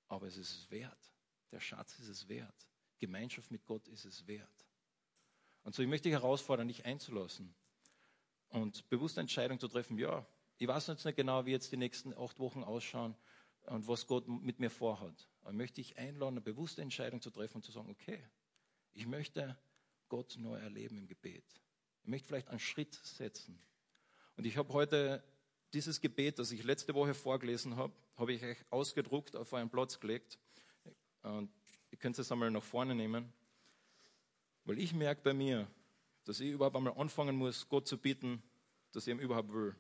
aber 0.08 0.28
es 0.28 0.38
ist 0.38 0.50
es 0.50 0.72
wert. 0.72 1.14
Der 1.52 1.60
Schatz 1.60 2.00
ist 2.00 2.08
es 2.08 2.28
wert. 2.28 2.68
Gemeinschaft 3.00 3.52
mit 3.52 3.66
Gott 3.66 3.88
ist 3.88 4.06
es 4.06 4.26
wert. 4.26 4.66
Und 5.64 5.76
so, 5.76 5.84
ich 5.84 5.90
möchte 5.90 6.10
dich 6.10 6.18
herausfordern, 6.18 6.68
dich 6.68 6.86
einzulassen 6.86 7.54
und 8.50 8.90
bewusste 8.90 9.22
Entscheidung 9.22 9.60
zu 9.60 9.68
treffen. 9.68 9.98
Ja, 9.98 10.26
ich 10.58 10.68
weiß 10.68 10.88
jetzt 10.88 11.06
nicht 11.06 11.16
genau, 11.16 11.46
wie 11.46 11.52
jetzt 11.52 11.72
die 11.72 11.78
nächsten 11.78 12.14
acht 12.18 12.40
Wochen 12.40 12.64
ausschauen 12.64 13.16
und 13.66 13.88
was 13.88 14.08
Gott 14.08 14.28
mit 14.28 14.60
mir 14.60 14.70
vorhat. 14.70 15.28
Ich 15.46 15.54
möchte 15.54 15.76
dich 15.76 15.98
einladen, 15.98 16.36
eine 16.36 16.42
bewusste 16.42 16.82
Entscheidung 16.82 17.22
zu 17.22 17.30
treffen 17.30 17.58
und 17.58 17.64
zu 17.64 17.72
sagen, 17.72 17.90
okay, 17.90 18.20
ich 18.94 19.08
möchte 19.08 19.58
Gott 20.10 20.36
neu 20.38 20.58
erleben 20.58 20.98
im 20.98 21.08
Gebet. 21.08 21.46
Ich 22.04 22.10
möchte 22.10 22.28
vielleicht 22.28 22.50
einen 22.50 22.60
Schritt 22.60 22.94
setzen. 22.94 23.60
Und 24.38 24.46
ich 24.46 24.58
habe 24.58 24.72
heute 24.74 25.24
dieses 25.74 26.02
Gebet, 26.02 26.40
das 26.40 26.52
ich 26.52 26.64
letzte 26.64 26.94
Woche 26.94 27.14
vorgelesen 27.14 27.76
habe, 27.76 27.94
habe 28.16 28.34
ich 28.34 28.44
euch 28.44 28.58
ausgedruckt, 28.70 29.36
auf 29.36 29.54
einen 29.54 29.70
Platz 29.70 30.00
gelegt. 30.00 30.38
Und 31.24 31.50
ihr 31.92 31.98
könnt 31.98 32.18
es 32.20 32.32
einmal 32.32 32.52
nach 32.52 32.64
vorne 32.64 32.94
nehmen. 32.94 33.34
Weil 34.66 34.80
ich 34.80 34.94
merke 34.94 35.22
bei 35.24 35.34
mir, 35.34 35.68
dass 36.26 36.40
ich 36.40 36.52
überhaupt 36.52 36.76
einmal 36.76 36.98
anfangen 36.98 37.36
muss, 37.36 37.68
Gott 37.68 37.88
zu 37.88 37.98
bitten, 37.98 38.42
dass 38.92 39.08
ich 39.08 39.12
ihm 39.12 39.20
überhaupt 39.20 39.52
will. 39.52 39.76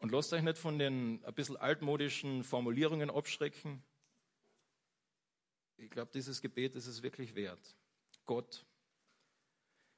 Und 0.00 0.12
lasst 0.12 0.32
euch 0.32 0.42
nicht 0.42 0.58
von 0.58 0.78
den 0.78 1.24
ein 1.24 1.34
bisschen 1.34 1.56
altmodischen 1.56 2.42
Formulierungen 2.44 3.10
abschrecken 3.10 3.84
ich 5.80 5.90
glaube, 5.90 6.10
dieses 6.12 6.40
Gebet 6.40 6.74
ist 6.76 6.86
es 6.86 7.02
wirklich 7.02 7.34
wert. 7.34 7.74
Gott, 8.26 8.66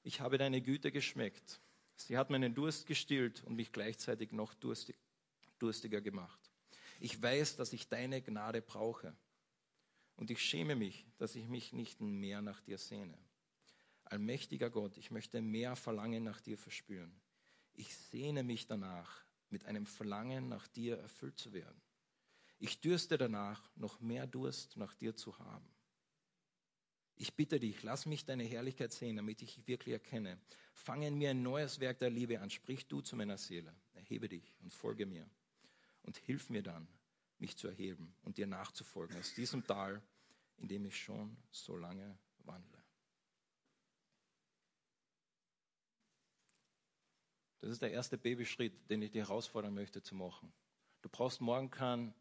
ich 0.04 0.20
habe 0.20 0.38
deine 0.38 0.62
Güte 0.62 0.92
geschmeckt. 0.92 1.60
Sie 1.96 2.16
hat 2.16 2.30
meinen 2.30 2.54
Durst 2.54 2.86
gestillt 2.86 3.42
und 3.44 3.56
mich 3.56 3.72
gleichzeitig 3.72 4.32
noch 4.32 4.54
durstig, 4.54 4.96
durstiger 5.58 6.00
gemacht. 6.00 6.40
Ich 7.00 7.20
weiß, 7.20 7.56
dass 7.56 7.72
ich 7.72 7.88
deine 7.88 8.22
Gnade 8.22 8.62
brauche. 8.62 9.16
Und 10.16 10.30
ich 10.30 10.40
schäme 10.40 10.76
mich, 10.76 11.04
dass 11.18 11.34
ich 11.34 11.48
mich 11.48 11.72
nicht 11.72 12.00
mehr 12.00 12.42
nach 12.42 12.60
dir 12.60 12.78
sehne. 12.78 13.18
Allmächtiger 14.04 14.70
Gott, 14.70 14.96
ich 14.98 15.10
möchte 15.10 15.40
mehr 15.40 15.74
Verlangen 15.74 16.22
nach 16.22 16.40
dir 16.40 16.58
verspüren. 16.58 17.20
Ich 17.74 17.96
sehne 17.96 18.42
mich 18.42 18.66
danach, 18.66 19.24
mit 19.52 19.64
einem 19.66 19.86
Verlangen 19.86 20.48
nach 20.48 20.66
dir 20.68 20.98
erfüllt 20.98 21.38
zu 21.38 21.52
werden. 21.52 21.80
Ich 22.58 22.80
dürste 22.80 23.18
danach, 23.18 23.60
noch 23.76 24.00
mehr 24.00 24.26
Durst 24.26 24.76
nach 24.76 24.94
dir 24.94 25.16
zu 25.16 25.38
haben. 25.38 25.68
Ich 27.16 27.34
bitte 27.34 27.60
dich, 27.60 27.82
lass 27.82 28.06
mich 28.06 28.24
deine 28.24 28.44
Herrlichkeit 28.44 28.92
sehen, 28.92 29.16
damit 29.16 29.42
ich 29.42 29.66
wirklich 29.66 29.92
erkenne. 29.92 30.40
Fange 30.72 31.08
in 31.08 31.18
mir 31.18 31.30
ein 31.30 31.42
neues 31.42 31.78
Werk 31.78 31.98
der 31.98 32.10
Liebe 32.10 32.40
an. 32.40 32.50
Sprich 32.50 32.86
du 32.88 33.00
zu 33.00 33.14
meiner 33.16 33.38
Seele. 33.38 33.72
Erhebe 33.94 34.28
dich 34.28 34.56
und 34.60 34.72
folge 34.72 35.06
mir. 35.06 35.28
Und 36.02 36.16
hilf 36.16 36.50
mir 36.50 36.62
dann, 36.62 36.88
mich 37.38 37.56
zu 37.56 37.68
erheben 37.68 38.14
und 38.22 38.38
dir 38.38 38.46
nachzufolgen 38.46 39.16
aus 39.18 39.34
diesem 39.34 39.64
Tal, 39.64 40.02
in 40.56 40.68
dem 40.68 40.84
ich 40.84 40.96
schon 40.96 41.36
so 41.50 41.76
lange 41.76 42.18
wandle. 42.44 42.81
Das 47.62 47.70
ist 47.70 47.80
der 47.80 47.92
erste 47.92 48.18
Babyschritt, 48.18 48.90
den 48.90 49.02
ich 49.02 49.12
dir 49.12 49.22
herausfordern 49.22 49.72
möchte 49.72 50.02
zu 50.02 50.16
machen. 50.16 50.52
Du 51.00 51.08
brauchst 51.08 51.40
morgen 51.40 51.70
keinen 51.70 52.12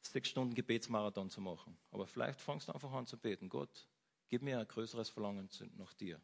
sechs 0.00 0.28
Stunden 0.28 0.54
Gebetsmarathon 0.54 1.30
zu 1.30 1.40
machen. 1.40 1.78
Aber 1.92 2.08
vielleicht 2.08 2.40
fangst 2.40 2.66
du 2.66 2.72
einfach 2.72 2.90
an 2.90 3.06
zu 3.06 3.16
beten. 3.16 3.48
Gott, 3.48 3.88
gib 4.28 4.42
mir 4.42 4.58
ein 4.58 4.66
größeres 4.66 5.08
Verlangen 5.08 5.48
nach 5.76 5.94
dir. 5.94 6.20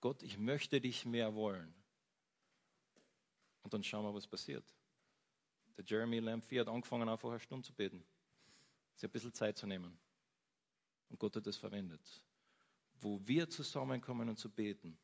Gott, 0.00 0.22
ich 0.22 0.38
möchte 0.38 0.80
dich 0.80 1.04
mehr 1.04 1.34
wollen. 1.34 1.74
Und 3.62 3.74
dann 3.74 3.82
schauen 3.82 4.04
wir, 4.04 4.14
was 4.14 4.28
passiert. 4.28 4.64
Der 5.76 5.84
Jeremy 5.84 6.20
Lamphy 6.20 6.54
hat 6.54 6.68
angefangen, 6.68 7.08
einfach 7.08 7.30
eine 7.30 7.40
Stunde 7.40 7.66
zu 7.66 7.74
beten. 7.74 8.04
Sich 8.94 9.08
ein 9.08 9.12
bisschen 9.12 9.34
Zeit 9.34 9.58
zu 9.58 9.66
nehmen. 9.66 9.98
Und 11.08 11.18
Gott 11.18 11.34
hat 11.34 11.48
es 11.48 11.56
verwendet. 11.56 12.22
Wo 13.00 13.20
wir 13.26 13.50
zusammenkommen 13.50 14.28
und 14.28 14.36
zu 14.36 14.48
beten, 14.48 14.96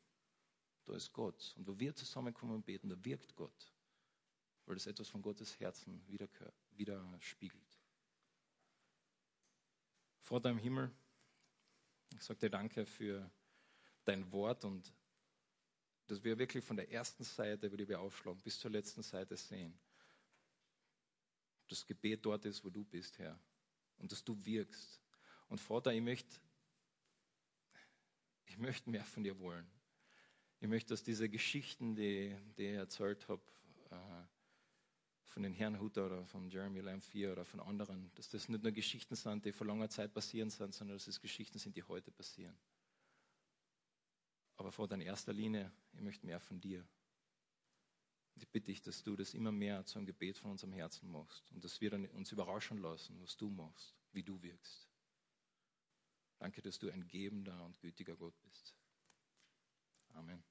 da 0.87 0.95
ist 0.95 1.11
Gott. 1.11 1.53
Und 1.57 1.67
wo 1.67 1.77
wir 1.77 1.93
zusammenkommen 1.93 2.55
und 2.55 2.65
beten, 2.65 2.89
da 2.89 2.95
wirkt 3.03 3.35
Gott. 3.35 3.73
Weil 4.65 4.75
das 4.75 4.87
etwas 4.87 5.09
von 5.09 5.21
Gottes 5.21 5.59
Herzen 5.59 6.01
widerspiegelt. 6.71 7.79
Vater 10.21 10.49
im 10.49 10.57
Himmel, 10.57 10.91
ich 12.13 12.23
sage 12.23 12.39
dir 12.39 12.49
danke 12.49 12.85
für 12.85 13.29
dein 14.03 14.29
Wort 14.31 14.63
und 14.65 14.93
dass 16.07 16.23
wir 16.23 16.37
wirklich 16.37 16.63
von 16.63 16.77
der 16.77 16.89
ersten 16.89 17.23
Seite, 17.23 17.69
die 17.69 17.87
wir 17.87 17.99
aufschlagen, 17.99 18.41
bis 18.41 18.59
zur 18.59 18.71
letzten 18.71 19.03
Seite 19.03 19.35
sehen. 19.35 19.77
Das 21.67 21.85
Gebet 21.85 22.25
dort 22.25 22.45
ist, 22.45 22.63
wo 22.63 22.69
du 22.69 22.85
bist, 22.85 23.19
Herr. 23.19 23.37
Und 23.97 24.11
dass 24.11 24.23
du 24.23 24.45
wirkst. 24.45 25.01
Und 25.49 25.59
Vater, 25.59 25.93
ich 25.93 26.01
möchte, 26.01 26.39
ich 28.45 28.57
möchte 28.57 28.89
mehr 28.89 29.03
von 29.03 29.23
dir 29.23 29.37
wollen. 29.39 29.69
Ich 30.59 30.67
möchte, 30.67 30.89
dass 30.89 31.03
diese 31.03 31.29
Geschichten, 31.29 31.95
die, 31.95 32.35
die 32.57 32.63
ich 32.63 32.75
erzählt 32.75 33.27
habe, 33.27 33.41
äh, 33.91 34.23
von 35.25 35.43
den 35.43 35.53
Herrn 35.53 35.79
Hutter 35.79 36.07
oder 36.07 36.25
von 36.25 36.49
Jeremy 36.49 36.81
4 36.99 37.31
oder 37.31 37.45
von 37.45 37.59
anderen, 37.59 38.11
dass 38.15 38.29
das 38.29 38.49
nicht 38.49 38.63
nur 38.63 38.71
Geschichten 38.71 39.15
sind, 39.15 39.45
die 39.45 39.51
vor 39.51 39.67
langer 39.67 39.87
Zeit 39.87 40.13
passieren 40.13 40.49
sind, 40.49 40.73
sondern 40.73 40.97
dass 40.97 41.07
es 41.07 41.21
Geschichten 41.21 41.59
sind, 41.59 41.75
die 41.75 41.83
heute 41.83 42.11
passieren. 42.11 42.57
Aber 44.55 44.71
vor 44.71 44.91
in 44.91 45.01
erster 45.01 45.33
Linie, 45.33 45.71
ich 45.93 46.01
möchte 46.01 46.25
mehr 46.25 46.39
von 46.39 46.59
dir. 46.59 46.79
Und 48.33 48.41
ich 48.41 48.49
bitte 48.49 48.67
dich, 48.67 48.81
dass 48.81 49.03
du 49.03 49.15
das 49.15 49.35
immer 49.35 49.51
mehr 49.51 49.85
zu 49.85 49.99
einem 49.99 50.07
Gebet 50.07 50.39
von 50.39 50.51
unserem 50.51 50.73
Herzen 50.73 51.11
machst 51.11 51.51
und 51.51 51.63
dass 51.63 51.79
wir 51.81 51.91
dann 51.91 52.07
uns 52.07 52.31
überraschen 52.31 52.79
lassen, 52.79 53.19
was 53.21 53.37
du 53.37 53.51
machst, 53.51 53.95
wie 54.13 54.23
du 54.23 54.41
wirkst. 54.41 54.89
Danke, 56.39 56.61
dass 56.63 56.79
du 56.79 56.89
ein 56.89 57.07
gebender 57.07 57.63
und 57.63 57.79
gütiger 57.79 58.15
Gott 58.15 58.39
bist. 58.41 58.76
Amen. 60.17 60.41